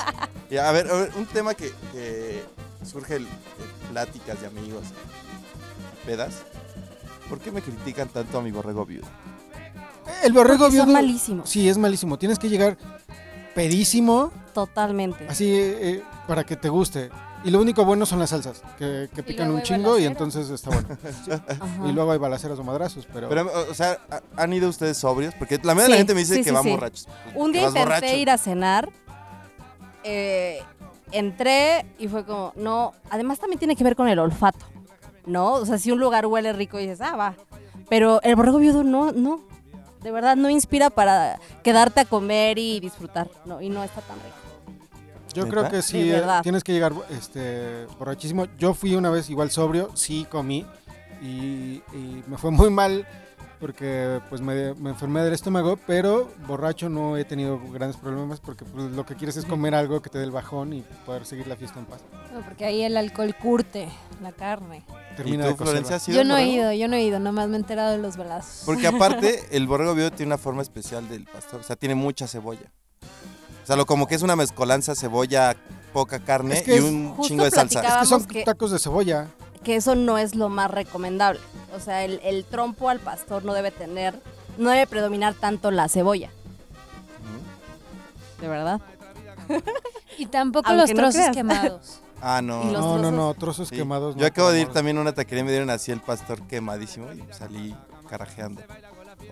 Y 0.51 0.57
a 0.57 0.70
ver, 0.72 0.90
a 0.90 0.94
ver, 0.94 1.12
un 1.16 1.27
tema 1.27 1.55
que, 1.55 1.72
que 1.92 2.42
surge 2.85 3.20
de 3.20 3.27
pláticas 3.90 4.40
de 4.40 4.46
amigos, 4.46 4.85
pedas. 6.05 6.42
¿Por 7.29 7.38
qué 7.38 7.51
me 7.53 7.62
critican 7.62 8.09
tanto 8.09 8.38
a 8.38 8.42
mi 8.42 8.51
borrego 8.51 8.85
viudo? 8.85 9.07
El 10.22 10.33
borrego 10.33 10.59
porque 10.64 10.72
viudo. 10.72 10.85
son 10.85 10.92
malísimos. 10.92 11.48
Sí, 11.48 11.68
es 11.68 11.79
malísimo. 11.79 12.18
Tienes 12.18 12.38
que 12.38 12.48
llegar 12.48 12.77
pedísimo, 13.55 14.33
Totalmente. 14.55 15.27
así 15.29 15.51
eh, 15.51 16.03
para 16.27 16.44
que 16.44 16.57
te 16.57 16.68
guste. 16.68 17.11
Y 17.44 17.50
lo 17.50 17.61
único 17.61 17.85
bueno 17.85 18.07
son 18.07 18.20
las 18.20 18.31
salsas, 18.31 18.62
que, 18.78 19.09
que 19.14 19.22
pican 19.22 19.50
un 19.50 19.62
chingo 19.62 19.98
y 19.98 20.05
entonces 20.05 20.48
está 20.50 20.70
bueno. 20.70 20.88
Y 21.88 21.92
luego 21.92 22.12
hay 22.12 22.18
balaceras 22.18 22.59
o 22.59 22.62
madrazos, 22.64 23.07
pero... 23.12 23.28
Pero, 23.28 23.50
o- 23.70 23.74
sea, 23.74 23.98
¿ha- 24.11 24.22
¿han 24.42 24.52
ido 24.52 24.68
ustedes 24.68 24.96
sobrios? 24.98 25.35
Porque 25.38 25.59
la 25.62 25.74
mayoría 25.74 25.85
de 25.85 25.90
la 25.90 25.96
gente 25.96 26.14
me 26.14 26.20
dice 26.20 26.35
sí, 26.35 26.40
que 26.40 26.50
sí, 26.50 26.55
van 26.55 26.62
sí. 26.62 26.70
borrachos. 26.70 27.09
Un 27.35 27.50
día 27.52 27.62
intenté 27.62 27.81
borracho. 27.81 28.16
ir 28.16 28.31
a 28.31 28.38
cenar. 28.38 28.88
eh, 30.05 30.62
entré 31.11 31.85
y 31.98 32.09
fue 32.09 32.24
como, 32.24 32.52
no. 32.57 32.92
Además, 33.11 33.38
también 33.38 33.59
tiene 33.59 33.76
que 33.76 33.85
ver 33.85 33.96
con 33.96 34.09
el 34.09 34.18
olfato. 34.18 34.64
¿No? 35.26 35.55
O 35.55 35.66
sea, 35.66 35.78
si 35.78 35.92
un 35.92 36.00
lugar 36.00 36.26
huele 36.26 36.52
rico 36.52 36.78
y 36.81 36.83
dices, 36.83 37.00
ah, 37.00 37.16
va. 37.16 37.35
Pero 37.88 38.20
el 38.22 38.35
borrego 38.35 38.59
viudo 38.59 38.83
no, 38.83 39.12
no. 39.12 39.40
De 40.02 40.11
verdad, 40.11 40.35
no 40.37 40.50
inspira 40.50 40.90
para 40.90 41.38
quedarte 41.62 42.00
a 42.00 42.05
comer 42.05 42.59
y 42.59 42.81
disfrutar. 42.81 43.28
No, 43.44 43.61
y 43.61 43.68
no 43.68 43.85
está 43.85 44.00
tan 44.00 44.16
rico. 44.16 44.37
Yo 45.35 45.49
creo 45.49 45.68
que 45.68 45.83
sí, 45.83 46.11
eh, 46.11 46.23
tienes 46.42 46.64
que 46.64 46.73
llegar 46.73 46.92
este, 47.11 47.87
borrachísimo. 47.99 48.47
Yo 48.59 48.75
fui 48.75 48.95
una 48.95 49.11
vez 49.11 49.31
igual 49.31 49.51
sobrio, 49.51 49.90
sí 49.95 50.27
comí 50.29 50.66
y, 51.23 51.83
y 51.92 52.23
me 52.27 52.37
fue 52.37 52.51
muy 52.51 52.71
mal 52.71 53.07
porque 53.62 54.21
pues 54.29 54.40
me, 54.40 54.75
me 54.75 54.90
enfermé 54.90 55.23
del 55.23 55.35
estómago, 55.35 55.79
pero 55.87 56.29
borracho 56.49 56.88
no 56.88 57.16
he 57.16 57.25
tenido 57.25 57.61
grandes 57.71 57.97
problemas 57.97 58.40
porque 58.40 58.64
pues, 58.64 58.90
lo 58.90 59.07
que 59.07 59.14
quieres 59.14 59.37
es 59.37 59.45
comer 59.45 59.77
algo 59.77 60.03
que 60.03 60.11
te 60.11 60.18
dé 60.18 60.25
el 60.25 60.33
bajón 60.33 60.73
y 60.73 60.85
poder 61.07 61.25
seguir 61.25 61.47
la 61.47 61.55
fiesta 61.55 61.79
en 61.79 61.87
paz. 61.87 62.01
No, 62.35 62.40
porque 62.40 62.64
ahí 62.64 62.83
el 62.83 62.97
alcohol 62.97 63.33
curte 63.37 63.88
la 64.21 64.33
carne. 64.33 64.85
¿Y 65.12 65.16
Termina 65.16 65.45
tú, 65.45 65.51
de 65.51 65.57
cocer. 65.57 65.66
Florencia, 65.68 65.97
has 65.97 66.09
ido 66.09 66.18
Yo 66.18 66.25
no 66.25 66.37
he 66.37 66.49
ido, 66.49 66.73
yo 66.73 66.88
no 66.88 66.97
he 66.97 67.05
ido, 67.05 67.21
nomás 67.21 67.49
me 67.49 67.55
he 67.55 67.61
enterado 67.61 67.92
de 67.92 67.99
los 67.99 68.16
balazos. 68.16 68.64
Porque 68.66 68.88
aparte, 68.88 69.45
el 69.53 69.68
borrego 69.68 69.95
viudo 69.95 70.11
tiene 70.11 70.31
una 70.31 70.38
forma 70.38 70.62
especial 70.62 71.09
del 71.09 71.25
pastor. 71.27 71.61
O 71.61 71.62
sea, 71.62 71.77
tiene 71.77 71.95
mucha 71.95 72.27
cebolla. 72.27 72.68
O 73.62 73.66
sea, 73.66 73.77
lo 73.77 73.87
como 73.87 74.07
que 74.07 74.14
es 74.14 74.22
una 74.22 74.35
mezcolanza 74.37 74.94
cebolla, 74.94 75.55
poca 75.92 76.18
carne 76.20 76.55
Es 76.59 76.62
que 76.62 76.77
y 76.77 76.81
un 76.81 77.16
chingo 77.22 77.44
de 77.44 77.51
salsa. 77.51 77.81
Es 77.83 77.94
que 78.01 78.07
son 78.07 78.25
que- 78.25 78.42
tacos 78.44 78.70
de 78.70 78.79
cebolla. 78.79 79.29
Que 79.62 79.77
eso 79.77 79.94
no 79.94 80.18
es 80.18 80.35
lo 80.35 80.48
más 80.48 80.70
recomendable. 80.70 81.40
O 81.77 81.79
sea, 81.81 82.05
el, 82.05 82.18
el 82.25 82.44
trompo 82.44 82.88
al 82.88 82.98
pastor 82.98 83.44
no 83.44 83.55
debe 83.55 83.70
tener, 83.70 84.20
no 84.59 84.70
debe 84.70 84.87
predominar 84.88 85.35
tanto 85.35 85.70
la 85.70 85.88
cebolla. 85.88 86.31
De 88.40 88.48
verdad. 88.48 88.81
Y 90.18 90.27
tampoco 90.27 90.68
Aunque 90.68 90.83
los 90.83 90.90
no 90.90 90.96
trozos 90.96 91.14
creas. 91.20 91.35
quemados. 91.37 91.98
Ah, 92.25 92.40
no. 92.40 92.62
No, 92.62 92.70
no, 92.70 92.98
trozos. 93.01 93.12
no, 93.12 93.35
trozos 93.35 93.68
Sí. 93.68 93.75
quemados. 93.75 94.14
Yo 94.14 94.20
no, 94.20 94.27
acabo 94.29 94.51
de 94.53 94.61
ir 94.61 94.68
también 94.68 94.96
a 94.96 95.01
una 95.01 95.12
taquería 95.12 95.40
y 95.40 95.44
me 95.44 95.51
dieron 95.51 95.70
así 95.70 95.90
el 95.90 96.01
pastor 96.01 96.40
quemadísimo 96.46 97.07
y 97.12 97.25
salí 97.33 97.75
carajeando. 98.09 98.62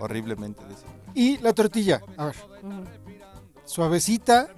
Horriblemente. 0.00 0.64
de 0.64 0.74
eso. 0.74 0.82
Y 1.14 1.36
la 1.38 1.52
tortilla, 1.52 2.00
a 2.16 2.24
ver. 2.26 2.36
Suavecita, 3.70 4.48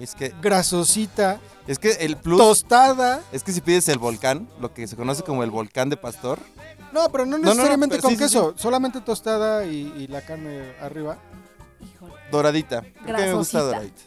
Es 0.00 0.14
que, 0.14 0.34
grasosita, 0.40 1.38
es 1.66 1.78
que 1.78 1.90
el 1.92 2.16
plus 2.16 2.38
tostada. 2.38 3.20
es 3.32 3.42
que 3.42 3.52
si 3.52 3.60
pides 3.60 3.88
el 3.88 3.98
volcán, 3.98 4.48
lo 4.60 4.72
que 4.74 4.86
se 4.86 4.96
conoce 4.96 5.22
como 5.22 5.42
el 5.42 5.50
volcán 5.50 5.88
de 5.90 5.96
pastor, 5.96 6.38
No, 6.92 7.08
pero 7.10 7.24
no 7.24 7.38
no, 7.38 7.44
no, 7.44 7.50
necesariamente 7.50 7.96
pero 7.96 8.02
con 8.02 8.10
sí, 8.10 8.16
sí, 8.16 8.22
queso, 8.22 8.54
solamente 8.56 9.00
tostada 9.00 9.64
y, 9.64 9.92
y 9.96 10.06
la 10.08 10.20
carne 10.22 10.74
arriba. 10.80 11.16
Híjole. 11.80 12.12
doradita. 12.30 12.82
Creo 13.02 13.16
que 13.16 13.22
me 13.26 13.32
gusta 13.34 13.58
Grasosita. 13.58 13.62
doradita. 13.62 14.02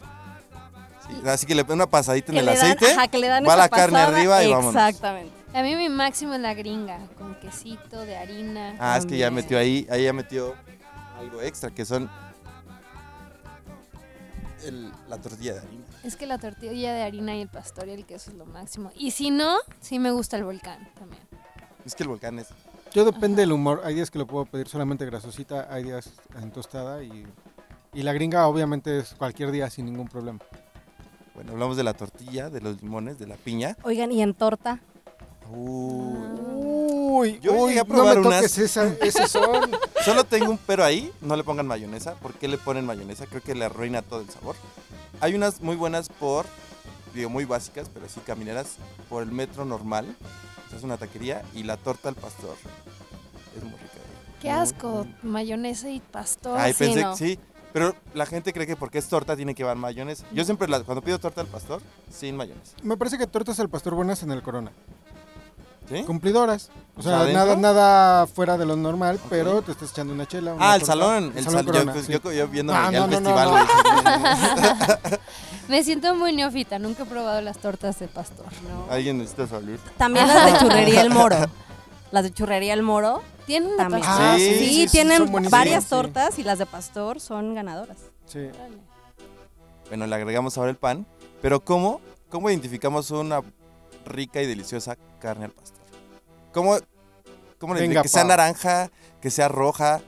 Sí, 1.08 1.28
así 1.30 1.46
que 1.46 1.56
le 1.56 1.64
ponen 1.66 1.80
una 1.82 1.90
pasadita 1.90 2.32
en 2.32 2.38
el 2.40 2.46
dan- 2.46 2.58
aceite. 2.58 2.92
ajá, 2.94 3.08
que 3.08 3.18
le 3.20 3.28
dan 3.28 3.44
va 3.44 3.50
esa 3.50 3.58
la 3.58 3.70
carne 3.70 4.00
arriba 4.00 4.44
y 4.44 4.50
vámonos. 4.52 4.76
Exactamente. 4.76 5.32
A 5.54 5.62
mí 5.62 5.76
mi 5.76 5.90
máximo 5.90 6.34
es 6.34 6.40
la 6.42 6.54
gringa, 6.54 7.00
con 7.18 7.36
quesito 7.36 8.02
de 8.02 8.18
harina. 8.18 8.76
Ah, 8.80 8.98
es 8.98 9.06
que 9.06 9.18
ya 9.18 9.30
metió 9.32 9.58
ahí, 9.58 9.88
ahí 9.90 10.04
ya 10.04 10.14
metió 10.14 10.54
algo 11.20 11.42
extra, 11.42 11.70
que 11.72 11.86
son 11.86 12.10
el- 14.68 14.92
la 15.10 15.18
tortilla 15.20 15.54
de 15.54 15.60
harina. 15.60 15.86
Es 16.04 16.16
que 16.16 16.26
la 16.26 16.38
tortilla 16.38 16.94
de 16.94 17.02
harina 17.04 17.36
y 17.36 17.42
el 17.42 17.50
pastor 17.50 17.88
y 17.88 17.92
el 17.92 18.06
queso 18.06 18.32
es 18.32 18.38
lo 18.38 18.46
máximo. 18.46 18.92
Y 18.96 19.12
si 19.12 19.30
no, 19.32 19.58
sí 19.82 20.00
me 20.00 20.12
gusta 20.12 20.38
el 20.38 20.44
volcán 20.44 20.90
también. 20.96 21.22
Es 21.86 21.96
que 21.96 22.04
el 22.04 22.10
volcán 22.10 22.40
es... 22.40 22.48
Yo 22.94 23.04
depende 23.06 23.42
del 23.42 23.52
humor. 23.52 23.82
Hay 23.84 23.94
días 23.96 24.10
que 24.10 24.18
lo 24.20 24.26
puedo 24.28 24.46
pedir 24.46 24.68
solamente 24.70 25.06
grasosita, 25.06 25.68
hay 25.70 25.84
días 25.84 26.12
en 26.42 26.52
tostada 26.52 27.04
y 27.04 27.26
Y 27.94 28.04
la 28.04 28.12
gringa 28.12 28.48
obviamente 28.48 29.00
es 29.00 29.14
cualquier 29.14 29.52
día 29.52 29.70
sin 29.70 29.86
ningún 29.86 30.08
problema. 30.10 30.40
Bueno, 31.34 31.54
hablamos 31.54 31.78
de 31.78 31.84
la 31.84 31.94
tortilla, 31.94 32.50
de 32.50 32.60
los 32.62 32.82
limones, 32.82 33.18
de 33.20 33.28
la 33.28 33.36
piña. 33.36 33.78
Oigan, 33.84 34.12
¿y 34.12 34.22
en 34.22 34.34
torta? 34.34 34.80
Uh, 35.50 36.16
Uy, 37.18 37.40
Yo 37.42 37.54
uy, 37.54 37.74
a 37.78 37.84
no 37.84 37.86
probar 37.86 38.18
me 38.18 38.24
toques 38.24 38.58
unas. 38.58 38.58
esa, 38.58 38.88
ese 39.02 39.28
son. 39.28 39.72
Solo 40.04 40.24
tengo 40.24 40.52
un 40.52 40.58
pero 40.58 40.84
ahí, 40.84 41.12
no 41.22 41.36
le 41.36 41.44
pongan 41.44 41.68
mayonesa. 41.68 42.16
¿Por 42.16 42.34
qué 42.34 42.48
le 42.48 42.58
ponen 42.58 42.86
mayonesa? 42.86 43.26
Creo 43.28 43.42
que 43.42 43.56
le 43.56 43.66
arruina 43.66 44.02
todo 44.02 44.22
el 44.22 44.30
sabor. 44.30 44.56
Hay 45.22 45.34
unas 45.36 45.62
muy 45.62 45.76
buenas 45.76 46.10
por, 46.10 46.46
digo, 47.14 47.30
muy 47.30 47.46
básicas, 47.46 47.90
pero 47.94 48.08
sí 48.10 48.20
camineras, 48.26 48.76
por 49.10 49.24
el 49.24 49.32
metro 49.32 49.64
normal. 49.66 50.16
O 50.66 50.70
sea, 50.70 50.78
es 50.78 50.84
una 50.84 50.98
taquería 50.98 51.42
y 51.54 51.64
la 51.64 51.78
torta 51.78 52.10
al 52.10 52.16
pastor. 52.16 52.56
Es 53.56 53.64
muy 53.64 53.72
rica. 53.74 53.86
Qué 54.42 54.50
Muy, 54.52 54.58
asco, 54.60 54.90
muy- 54.90 55.32
mayonesa 55.32 55.90
y 55.90 56.00
pastor. 56.02 56.60
Ay, 56.60 56.74
sí, 56.74 56.80
pensé 56.86 57.02
no. 57.04 57.12
que 57.14 57.18
sí. 57.18 57.40
Pero 57.72 57.94
la 58.14 58.26
gente 58.26 58.54
cree 58.54 58.66
que 58.68 58.76
porque 58.78 58.98
es 59.00 59.08
torta 59.08 59.36
tiene 59.36 59.54
que 59.54 59.64
llevar 59.64 59.76
mayonesa. 59.76 60.26
Yo 60.32 60.46
siempre, 60.46 60.68
la- 60.68 60.82
cuando 60.84 61.02
pido 61.02 61.20
torta 61.20 61.42
al 61.42 61.48
pastor, 61.48 61.82
sin 62.10 62.36
mayonesa. 62.38 62.76
Me 62.84 62.96
parece 62.98 63.18
que 63.18 63.28
tortas 63.28 63.60
al 63.60 63.70
pastor 63.70 63.96
buenas 63.96 64.24
en 64.24 64.32
el 64.32 64.42
Corona. 64.42 64.72
¿Sí? 65.90 66.04
Cumplidoras. 66.04 66.70
O 66.98 67.04
sea, 67.04 67.26
nada, 67.26 67.56
nada 67.56 68.26
fuera 68.28 68.58
de 68.58 68.66
lo 68.66 68.76
normal, 68.76 69.20
pero 69.30 69.62
te 69.62 69.72
estás 69.72 69.92
echando 69.92 70.14
una 70.14 70.26
chela. 70.26 70.54
una 70.54 70.72
Ah, 70.72 70.76
el 70.76 70.84
salón. 70.84 71.34
El 71.36 71.44
salón 71.44 71.66
yo, 71.66 71.72
Corona, 71.72 71.94
pues, 71.94 72.06
sí. 72.06 72.14
yo, 72.14 72.32
yo 72.32 72.48
viendo 72.48 72.74
No, 72.74 72.92
ya 72.92 73.00
no, 73.00 73.06
el 73.06 73.24
no, 73.24 73.36
festival. 73.36 73.68
no. 75.12 75.18
Me 75.68 75.84
siento 75.84 76.16
muy 76.16 76.34
neófita, 76.34 76.80
nunca 76.80 77.04
he 77.04 77.06
probado 77.06 77.42
las 77.42 77.58
tortas 77.58 78.00
de 78.00 78.08
pastor. 78.08 78.46
Alguien 78.90 79.18
necesita 79.18 79.48
salir. 79.48 79.80
También 79.98 80.28
las 80.28 80.54
de 80.54 80.60
churrería 80.68 81.02
El 81.02 81.10
Moro. 81.10 81.38
Las 82.12 82.24
de 82.24 82.32
churrería 82.34 82.74
El 82.74 82.84
Moro 82.84 83.22
¿Tienen 83.46 83.72
de 83.72 83.78
también. 83.78 84.04
Ah, 84.06 84.36
sí, 84.38 84.46
sí, 84.46 84.60
sí, 84.60 84.76
sí, 84.76 84.88
tienen 84.88 85.32
varias 85.50 85.84
sí. 85.84 85.90
tortas 85.90 86.40
y 86.40 86.44
las 86.44 86.60
de 86.60 86.66
pastor 86.66 87.20
son 87.20 87.54
ganadoras. 87.54 87.98
Sí. 88.26 88.50
Bueno, 89.90 90.08
le 90.08 90.16
agregamos 90.16 90.58
ahora 90.58 90.72
el 90.72 90.78
pan. 90.78 91.06
Pero 91.42 91.60
¿cómo? 91.60 92.02
¿Cómo 92.30 92.50
identificamos 92.50 93.12
una 93.12 93.42
rica 94.06 94.42
y 94.42 94.48
deliciosa 94.48 94.98
carne 95.20 95.46
al 95.46 95.52
pastor? 95.52 95.75
¿Cómo, 96.56 96.78
cómo 97.60 97.76
le 97.76 97.82
Venga, 97.82 98.02
que 98.02 98.08
sea 98.08 98.24
naranja, 98.24 98.90
que 99.22 99.30
sea 99.30 99.48
roja, 99.50 100.02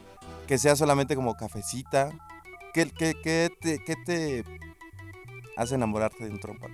que 0.47 0.57
sea 0.57 0.75
solamente 0.75 1.15
como 1.15 1.35
cafecita? 1.35 2.09
¿Qué, 2.73 2.89
qué, 2.89 3.13
qué 3.21 3.49
te, 3.61 3.83
qué 3.85 3.95
te 4.05 4.43
hace 5.57 5.75
enamorarte 5.75 6.23
de 6.23 6.31
un 6.31 6.39
trompo? 6.39 6.67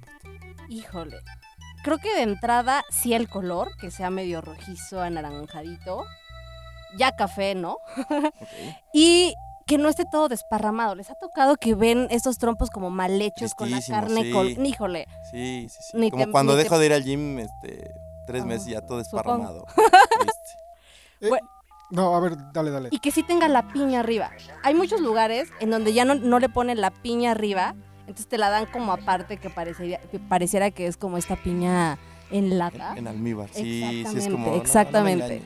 Híjole. 0.70 1.18
Creo 1.84 1.98
que 1.98 2.14
de 2.16 2.22
entrada 2.22 2.84
sí 2.90 3.14
el 3.14 3.28
color, 3.28 3.76
que 3.82 3.92
sea 3.92 4.10
medio 4.10 4.40
rojizo, 4.42 5.02
anaranjadito. 5.02 6.06
Ya 6.98 7.16
café, 7.16 7.56
¿no? 7.56 7.78
Y 8.94 9.34
que 9.66 9.78
no 9.78 9.90
esté 9.90 10.04
todo 10.12 10.28
desparramado. 10.30 10.94
Les 10.94 11.10
ha 11.10 11.16
tocado 11.16 11.56
que 11.56 11.74
ven 11.74 12.08
estos 12.12 12.38
trompos 12.38 12.70
como 12.70 12.90
mal 12.90 13.20
hechos 13.22 13.54
con 13.56 13.72
la 13.72 13.82
carne 13.82 14.22
sí. 14.24 14.32
col- 14.32 14.66
Híjole. 14.68 15.08
Sí, 15.32 15.68
sí, 15.70 15.78
sí. 15.92 15.98
Ni 15.98 16.12
como 16.12 16.26
te- 16.26 16.32
cuando 16.32 16.56
dejo 16.56 16.78
de 16.78 16.86
ir 16.86 16.94
al 16.94 17.04
gym 17.04 17.40
este, 17.40 17.90
tres 18.26 18.44
Ah, 18.44 18.46
meses 18.46 18.68
y 18.68 18.72
ya 18.72 18.82
todo 18.82 18.98
desparramado. 19.00 19.66
Eh, 21.22 21.30
Bueno. 21.30 21.48
No, 21.90 22.16
a 22.16 22.20
ver, 22.20 22.36
dale, 22.54 22.72
dale. 22.72 22.90
Y 22.92 23.00
que 23.00 23.12
sí 23.12 23.22
tenga 23.24 23.48
la 23.48 23.68
piña 23.68 24.00
arriba. 24.00 24.32
Hay 24.64 24.74
muchos 24.74 25.00
lugares 25.00 25.50
en 25.60 25.70
donde 25.70 25.94
ya 25.94 26.06
no, 26.06 26.16
no 26.16 26.40
le 26.40 26.50
ponen 26.50 26.82
la 26.82 26.90
piña 26.92 27.32
arriba. 27.32 27.76
Entonces 28.02 28.28
te 28.28 28.38
la 28.40 28.50
dan 28.50 28.66
como 28.66 28.92
aparte 28.94 29.38
que 29.38 29.50
parecería, 29.50 30.00
que 30.00 30.20
pareciera 30.20 30.72
que 30.72 30.88
es 30.88 30.98
como 30.98 31.18
esta 31.18 31.36
piña 31.36 32.00
en 32.32 32.58
lata. 32.58 32.94
En, 32.94 33.00
en 33.00 33.08
almíbar. 33.10 33.48
Sí, 33.54 33.62
sí, 33.64 34.02
es 34.02 34.16
Exactamente, 34.16 34.32
como. 34.32 34.38
no, 34.40 34.46
no 34.48 34.52
me 34.58 34.62
exactamente. 34.62 35.44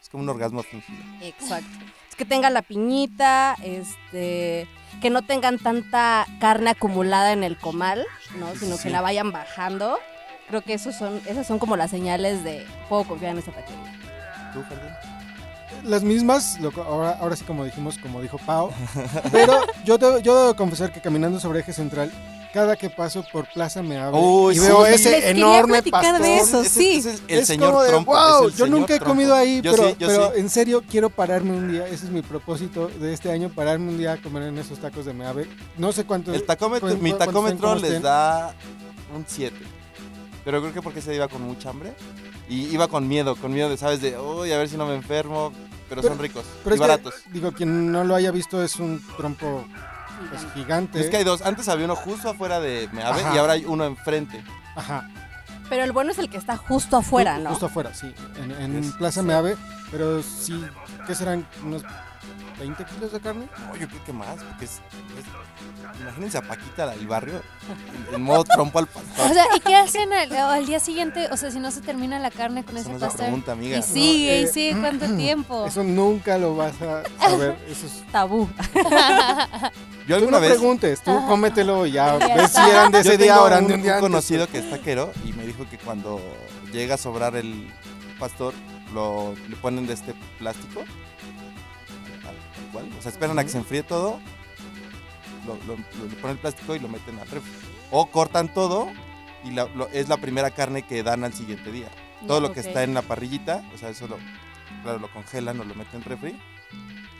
es 0.00 0.08
como 0.08 0.22
un 0.22 0.28
orgasmo 0.28 0.62
fingido. 0.62 1.02
Exacto. 1.22 1.68
Es 2.08 2.14
que 2.14 2.24
tenga 2.24 2.50
la 2.50 2.62
piñita, 2.62 3.56
este, 3.62 4.68
que 5.02 5.10
no 5.10 5.22
tengan 5.22 5.58
tanta 5.58 6.24
carne 6.40 6.70
acumulada 6.70 7.32
en 7.32 7.42
el 7.42 7.58
comal, 7.58 8.06
¿no? 8.38 8.54
Sino 8.54 8.76
Sí. 8.76 8.84
que 8.84 8.90
la 8.90 9.00
vayan 9.00 9.32
bajando. 9.32 9.98
Creo 10.50 10.62
que 10.62 10.74
esos 10.74 10.94
son, 10.94 11.20
esas 11.26 11.46
son 11.46 11.58
como 11.58 11.76
las 11.76 11.90
señales 11.90 12.44
de 12.44 12.66
puedo 12.88 13.04
confiar 13.04 13.32
en 13.32 13.38
esta 13.38 13.52
taquería. 13.52 13.98
¿Tú, 14.52 14.62
Jardín? 14.62 14.90
Las 15.84 16.02
mismas, 16.02 16.58
lo 16.60 16.70
ahora, 16.82 17.16
ahora 17.20 17.36
sí 17.36 17.44
como 17.44 17.64
dijimos, 17.64 17.96
como 17.98 18.20
dijo 18.20 18.36
Pau. 18.44 18.70
Pero 19.32 19.54
yo, 19.84 19.98
debo- 19.98 20.18
yo 20.18 20.38
debo 20.38 20.56
confesar 20.56 20.92
que 20.92 21.00
caminando 21.00 21.40
sobre 21.40 21.60
eje 21.60 21.72
central, 21.72 22.12
cada 22.52 22.74
que 22.76 22.90
paso 22.90 23.24
por 23.32 23.46
Plaza 23.50 23.80
me 23.80 23.96
abre 23.96 24.20
Uy, 24.20 24.56
y 24.56 24.58
veo 24.58 24.84
sí. 24.86 24.92
ese 24.94 25.30
enorme 25.30 25.82
pastor. 25.84 26.20
de 26.20 26.38
eso. 26.38 26.64
Sí. 26.64 26.98
ese 26.98 27.12
es 27.14 27.22
el 27.28 27.38
es 27.38 27.46
señor 27.46 27.70
como 27.70 27.82
de, 27.82 27.88
trompo. 27.90 28.10
wow, 28.12 28.48
es 28.48 28.52
el 28.54 28.58
yo 28.58 28.64
señor 28.66 28.80
nunca 28.80 28.94
he 28.96 29.00
comido 29.00 29.34
ahí, 29.36 29.60
Yo 29.62 29.70
pero, 29.70 29.88
sí, 29.90 29.96
yo 30.00 30.08
pero 30.08 30.32
sí. 30.34 30.40
en 30.40 30.50
serio 30.50 30.82
quiero 30.90 31.08
pararme 31.10 31.52
un 31.52 31.70
día. 31.70 31.86
Ese 31.86 32.06
es 32.06 32.10
mi 32.10 32.22
propósito 32.22 32.88
de 32.88 33.12
este 33.14 33.30
año, 33.30 33.48
pararme 33.50 33.88
un 33.88 33.96
día 33.98 34.14
a 34.14 34.16
comer 34.16 34.42
en 34.42 34.58
esos 34.58 34.80
tacos 34.80 35.04
de 35.06 35.12
Meave. 35.14 35.48
No 35.78 35.92
sé 35.92 36.04
cuánto. 36.04 36.34
El 36.34 36.44
tacómetro, 36.44 36.88
mi 36.96 37.12
tacómetro 37.12 37.76
les 37.76 38.02
da 38.02 38.52
un 39.14 39.24
7. 39.26 39.56
Pero 40.44 40.60
creo 40.60 40.72
que 40.72 40.82
porque 40.82 41.00
se 41.02 41.14
iba 41.14 41.28
con 41.28 41.42
mucha 41.42 41.70
hambre. 41.70 41.94
Y 42.48 42.62
iba 42.74 42.88
con 42.88 43.06
miedo, 43.06 43.36
con 43.36 43.52
miedo 43.52 43.68
de, 43.68 43.76
¿sabes? 43.76 44.00
De, 44.00 44.18
uy, 44.18 44.52
a 44.52 44.58
ver 44.58 44.68
si 44.68 44.76
no 44.76 44.86
me 44.86 44.94
enfermo. 44.94 45.52
Pero, 45.88 46.02
Pero- 46.02 46.14
son 46.14 46.22
ricos 46.22 46.44
Pero 46.62 46.74
y 46.74 46.78
es 46.78 46.80
que, 46.80 46.86
baratos. 46.88 47.14
digo, 47.32 47.52
quien 47.52 47.90
no 47.90 48.04
lo 48.04 48.14
haya 48.14 48.30
visto 48.30 48.62
es 48.62 48.76
un 48.76 49.02
trompo 49.16 49.64
pues, 50.30 50.46
gigante. 50.54 51.00
Es 51.00 51.10
que 51.10 51.16
hay 51.18 51.24
dos. 51.24 51.42
Antes 51.42 51.68
había 51.68 51.84
uno 51.86 51.96
justo 51.96 52.30
afuera 52.30 52.60
de 52.60 52.88
Meave 52.92 53.20
Ajá. 53.22 53.34
y 53.34 53.38
ahora 53.38 53.52
hay 53.54 53.64
uno 53.64 53.84
enfrente. 53.84 54.42
Ajá. 54.76 55.08
Pero 55.68 55.82
el 55.84 55.92
bueno 55.92 56.10
es 56.12 56.18
el 56.18 56.28
que 56.30 56.36
está 56.36 56.56
justo 56.56 56.96
afuera, 56.96 57.38
Ju- 57.38 57.42
¿no? 57.42 57.50
Justo 57.50 57.66
afuera, 57.66 57.92
sí. 57.94 58.12
En, 58.42 58.50
en 58.52 58.76
Es- 58.84 58.92
Plaza 58.92 59.22
Meave. 59.22 59.56
Pero 59.90 60.22
sí, 60.22 60.64
¿qué 61.08 61.14
serán? 61.16 61.44
¿Unos 61.64 61.82
20 62.60 62.84
kilos 62.84 63.12
de 63.12 63.20
carne? 63.20 63.48
No, 63.66 63.76
yo 63.76 63.88
creo 63.88 64.04
que 64.04 64.12
más, 64.12 64.36
porque 64.42 64.66
es. 64.66 64.72
es- 65.18 66.00
imagínense 66.00 66.38
a 66.38 66.42
Paquita 66.42 66.86
del 66.88 67.06
barrio 67.08 67.42
en, 68.08 68.14
en 68.14 68.22
modo 68.22 68.44
trompo 68.44 68.78
al 68.78 68.84
O 68.84 68.88
pastor. 68.88 69.32
sea, 69.34 69.44
¿y 69.56 69.60
qué 69.60 69.74
hacen 69.76 70.12
al, 70.12 70.32
al 70.32 70.66
día 70.66 70.78
siguiente? 70.80 71.28
O 71.32 71.36
sea, 71.36 71.50
si 71.50 71.58
no 71.58 71.70
se 71.70 71.80
termina 71.80 72.18
la 72.18 72.30
carne 72.30 72.64
con 72.64 72.76
ese 72.76 72.88
no 72.90 72.94
es 72.96 73.00
la 73.00 73.08
pastor. 73.08 73.26
pregunta, 73.26 73.52
amiga. 73.52 73.78
Y 73.78 73.82
sigue, 73.82 74.40
y 74.40 74.44
eh, 74.44 74.46
sigue, 74.46 74.76
¿cuánto 74.80 75.06
tiempo? 75.16 75.66
Eso 75.66 75.82
nunca 75.82 76.38
lo 76.38 76.54
vas 76.56 76.74
a 76.82 77.02
saber. 77.18 77.56
Eso 77.68 77.86
es... 77.86 78.04
Tabú. 78.12 78.48
Yo 80.06 80.16
Tú 80.16 80.24
alguna 80.24 80.38
no 80.38 80.40
vez. 80.40 80.50
preguntes, 80.52 81.02
tú 81.02 81.26
cómetelo 81.28 81.86
y 81.86 81.92
ya 81.92 82.18
Ya 82.18 82.34
ves 82.34 82.50
si 82.52 82.60
eran 82.68 82.90
de 82.90 83.02
Yo 83.02 83.12
ese 83.12 83.22
día 83.22 83.40
o 83.40 83.46
eran 83.46 83.62
un, 83.64 83.68
de 83.68 83.74
un 83.74 83.82
día 83.82 83.92
un 83.92 83.96
antes. 83.98 84.10
conocido 84.10 84.48
que 84.48 84.58
es 84.58 84.68
taquero 84.70 85.12
y 85.24 85.32
me 85.34 85.46
dijo 85.46 85.68
que 85.70 85.78
cuando 85.78 86.20
llega 86.72 86.94
a 86.96 86.98
sobrar 86.98 87.36
el 87.36 87.70
pastor, 88.18 88.52
lo, 88.92 89.34
le 89.48 89.56
ponen 89.56 89.86
de 89.86 89.92
este 89.94 90.14
plástico. 90.38 90.82
Cual. 92.72 92.88
O 92.98 93.02
sea, 93.02 93.10
esperan 93.10 93.38
a 93.38 93.42
que 93.44 93.50
se 93.50 93.58
enfríe 93.58 93.82
todo, 93.82 94.18
lo, 95.46 95.54
lo- 95.66 95.76
lo- 95.76 96.06
le 96.08 96.14
ponen 96.16 96.36
el 96.36 96.38
plástico 96.38 96.74
y 96.74 96.78
lo 96.78 96.88
meten 96.88 97.18
al 97.18 97.28
refri. 97.28 97.50
O 97.90 98.06
cortan 98.06 98.52
todo 98.52 98.88
y 99.44 99.50
la- 99.52 99.66
lo- 99.74 99.88
es 99.88 100.08
la 100.08 100.16
primera 100.18 100.50
carne 100.50 100.82
que 100.82 101.02
dan 101.02 101.24
al 101.24 101.32
siguiente 101.32 101.72
día. 101.72 101.88
Todo 102.26 102.40
lo 102.40 102.52
que 102.52 102.60
Ok. 102.60 102.66
está 102.66 102.82
en 102.82 102.92
la 102.94 103.02
parrillita, 103.02 103.62
o 103.74 103.78
sea, 103.78 103.88
eso 103.88 104.06
lo, 104.06 104.18
claro, 104.82 104.98
lo 104.98 105.10
congelan 105.12 105.58
o 105.60 105.64
lo 105.64 105.74
meten 105.74 106.02
en 106.02 106.04
refri 106.04 106.38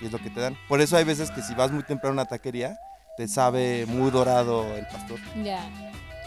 y 0.02 0.06
es 0.06 0.12
lo 0.12 0.18
que 0.18 0.28
te 0.30 0.40
dan. 0.40 0.56
Por 0.68 0.80
eso 0.80 0.96
hay 0.96 1.04
veces 1.04 1.30
que 1.30 1.42
si 1.42 1.54
vas 1.54 1.70
muy 1.72 1.82
temprano 1.82 2.12
a 2.20 2.22
una 2.22 2.24
taquería, 2.26 2.78
te 3.16 3.26
sabe 3.26 3.86
muy 3.86 4.10
dorado 4.10 4.76
el 4.76 4.86
pastor. 4.86 5.18
Ya. 5.42 5.64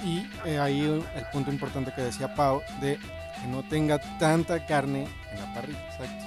Y 0.03 0.27
eh, 0.45 0.59
ahí 0.59 0.81
el 0.81 1.25
punto 1.31 1.51
importante 1.51 1.93
que 1.95 2.01
decía 2.01 2.33
Pau 2.35 2.61
de 2.81 2.97
que 2.97 3.47
no 3.47 3.63
tenga 3.63 3.99
tanta 4.17 4.65
carne 4.65 5.07
en 5.31 5.39
la 5.39 5.53
parrilla. 5.53 5.79
Exacto. 5.91 6.25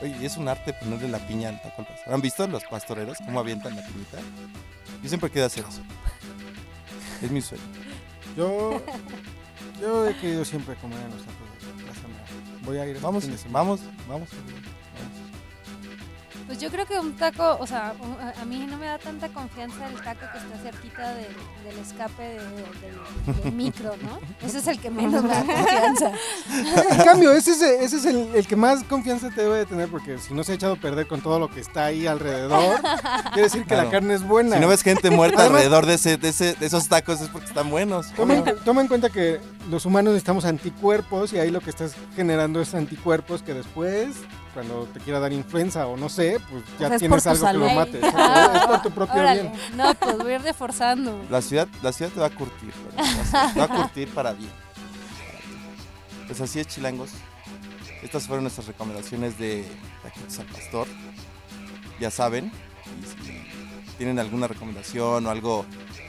Oye, 0.00 0.26
es 0.26 0.36
un 0.36 0.48
arte 0.48 0.72
ponerle 0.72 1.08
la 1.08 1.18
piña 1.18 1.48
al 1.48 1.60
taco 1.60 1.82
al 1.82 1.86
pastor. 1.88 2.14
¿Han 2.14 2.20
visto 2.20 2.46
los 2.46 2.64
pastoreros 2.64 3.18
cómo 3.18 3.40
avientan 3.40 3.74
la 3.76 3.84
piñita? 3.86 4.18
Yo 5.02 5.08
siempre 5.08 5.30
quiero 5.30 5.46
hacer 5.46 5.64
eso. 5.68 5.82
Es 7.22 7.30
mi 7.30 7.40
sueño. 7.40 7.64
Yo, 8.36 8.80
yo 9.80 10.08
he 10.08 10.16
querido 10.16 10.44
siempre 10.44 10.76
comer 10.76 11.00
en 11.00 11.10
los 11.10 11.20
tacos 11.20 11.38
de. 11.42 12.64
Voy 12.64 12.78
a 12.78 12.84
ir 12.84 12.96
este 12.96 13.02
Vamos, 13.02 13.24
vamos, 13.50 13.80
vamos. 14.08 14.28
Pues 16.58 16.72
yo 16.72 16.72
creo 16.72 16.86
que 16.86 16.98
un 16.98 17.12
taco, 17.16 17.56
o 17.60 17.66
sea, 17.68 17.94
a- 18.40 18.44
mí 18.44 18.66
no 18.68 18.78
me 18.78 18.86
da 18.86 18.98
tanta 18.98 19.28
confianza 19.28 19.86
el 19.88 19.94
taco 20.02 20.26
que 20.32 20.38
está 20.38 20.58
cerquita 20.60 21.14
del, 21.14 21.28
del 21.64 21.78
escape 21.78 22.20
de- 22.20 23.42
del, 23.44 23.52
micro, 23.52 23.92
¿no? 24.02 24.18
Ese 24.44 24.58
es 24.58 24.66
el 24.66 24.80
que 24.80 24.90
menos 24.90 25.22
me 25.22 25.28
da 25.28 25.44
confianza. 25.44 26.10
En 26.90 27.04
cambio, 27.04 27.32
ese 27.32 27.52
es, 27.52 27.62
ese 27.62 27.96
es 27.98 28.04
el, 28.06 28.34
el 28.34 28.44
que 28.48 28.56
más 28.56 28.82
confianza 28.84 29.30
te 29.30 29.42
debe 29.42 29.58
de 29.58 29.66
tener 29.66 29.88
porque 29.88 30.18
si 30.18 30.34
no 30.34 30.42
se 30.42 30.50
ha 30.50 30.54
echado 30.56 30.72
a 30.72 30.76
perder 30.76 31.06
con 31.06 31.20
todo 31.20 31.38
lo 31.38 31.48
que 31.48 31.60
está 31.60 31.84
ahí 31.84 32.08
alrededor, 32.08 32.80
quiere 33.28 33.42
decir 33.42 33.62
que 33.62 33.68
Claro. 33.68 33.84
la 33.84 33.90
carne 33.90 34.14
es 34.14 34.26
buena. 34.26 34.56
Si 34.56 34.60
no 34.60 34.66
ves 34.66 34.82
gente 34.82 35.10
muerta 35.10 35.42
Además- 35.42 35.58
alrededor 35.62 35.86
de, 35.86 35.94
ese, 35.94 36.16
de, 36.16 36.28
ese- 36.30 36.54
de 36.54 36.66
esos 36.66 36.88
tacos 36.88 37.20
es 37.20 37.28
porque 37.28 37.46
están 37.46 37.70
buenos. 37.70 38.12
Toma 38.14 38.34
en, 38.34 38.44
toma 38.64 38.80
en 38.80 38.88
cuenta 38.88 39.10
que 39.10 39.40
los 39.70 39.86
humanos 39.86 40.12
necesitamos 40.14 40.44
anticuerpos 40.44 41.32
y 41.32 41.38
ahí 41.38 41.52
lo 41.52 41.60
que 41.60 41.70
estás 41.70 41.92
generando 42.16 42.60
es 42.60 42.74
anticuerpos 42.74 43.42
que 43.44 43.54
después, 43.54 44.16
cuando 44.58 44.88
te 44.92 44.98
quiera 44.98 45.20
dar 45.20 45.32
influenza 45.32 45.86
o 45.86 45.96
no 45.96 46.08
sé, 46.08 46.40
pues 46.50 46.64
ya 46.80 46.88
sea, 46.88 46.96
es 46.96 47.00
tienes 47.00 47.24
algo 47.28 47.46
que 47.46 47.52
lo 47.52 47.70
mate. 47.70 47.98
Exacto, 47.98 48.52
Es 48.58 48.66
por 48.66 48.82
tu 48.82 48.90
propio 48.90 49.20
Órale. 49.20 49.42
bien. 49.42 49.52
No, 49.76 49.94
pues 49.94 50.18
voy 50.18 50.32
a 50.32 50.34
ir 50.34 50.42
reforzando. 50.42 51.24
La 51.30 51.40
ciudad, 51.40 51.68
la 51.80 51.92
ciudad 51.92 52.10
te 52.10 52.18
va 52.18 52.26
a 52.26 52.30
curtir. 52.30 52.72
Ciudad 52.72 53.52
Te 53.54 53.60
va 53.60 53.66
a 53.66 53.68
curtir 53.68 54.08
para 54.08 54.32
bien. 54.32 54.50
Pues 56.26 56.40
así 56.40 56.58
es, 56.58 56.66
chilangos. 56.66 57.10
Estas 58.02 58.26
fueron 58.26 58.42
nuestras 58.42 58.66
recomendaciones 58.66 59.38
de 59.38 59.64
taquitos 60.02 60.36
al 60.40 60.46
pastor. 60.46 60.88
Ya 62.00 62.10
saben. 62.10 62.50
Y 63.00 63.06
si 63.06 63.96
tienen 63.96 64.18
alguna 64.18 64.48
recomendación 64.48 65.24
o 65.24 65.30
algo 65.30 65.66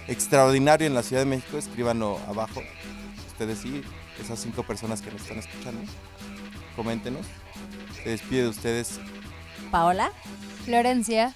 extraordinario 0.08 0.88
en 0.88 0.96
la 0.96 1.04
Ciudad 1.04 1.22
de 1.22 1.28
México, 1.28 1.60
escríbanlo 1.60 2.20
abajo. 2.28 2.64
Ustedes 3.28 3.60
sí, 3.60 3.84
esas 4.20 4.40
cinco 4.40 4.64
personas 4.64 5.04
que 5.04 5.12
nos 5.12 5.22
están 5.22 5.38
escuchando, 5.38 5.82
coméntenos. 6.80 7.26
Se 8.02 8.12
despide 8.12 8.44
de 8.44 8.48
ustedes 8.48 9.02
Paola. 9.70 10.14
Florencia. 10.64 11.36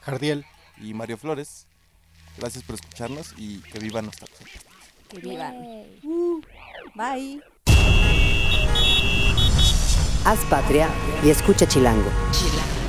Jardiel. 0.00 0.46
y 0.80 0.94
Mario 0.94 1.18
Flores. 1.18 1.66
Gracias 2.38 2.64
por 2.64 2.76
escucharnos 2.76 3.34
y 3.36 3.58
que 3.58 3.80
vivan 3.80 4.06
los 4.06 4.16
tacos. 4.16 4.38
Que 5.10 5.18
vivan. 5.18 5.56
Uh, 6.02 6.40
bye. 6.94 7.42
Haz 10.24 10.38
patria 10.48 10.88
y 11.22 11.28
escucha 11.28 11.68
Chilango. 11.68 12.10
Chilango. 12.32 12.87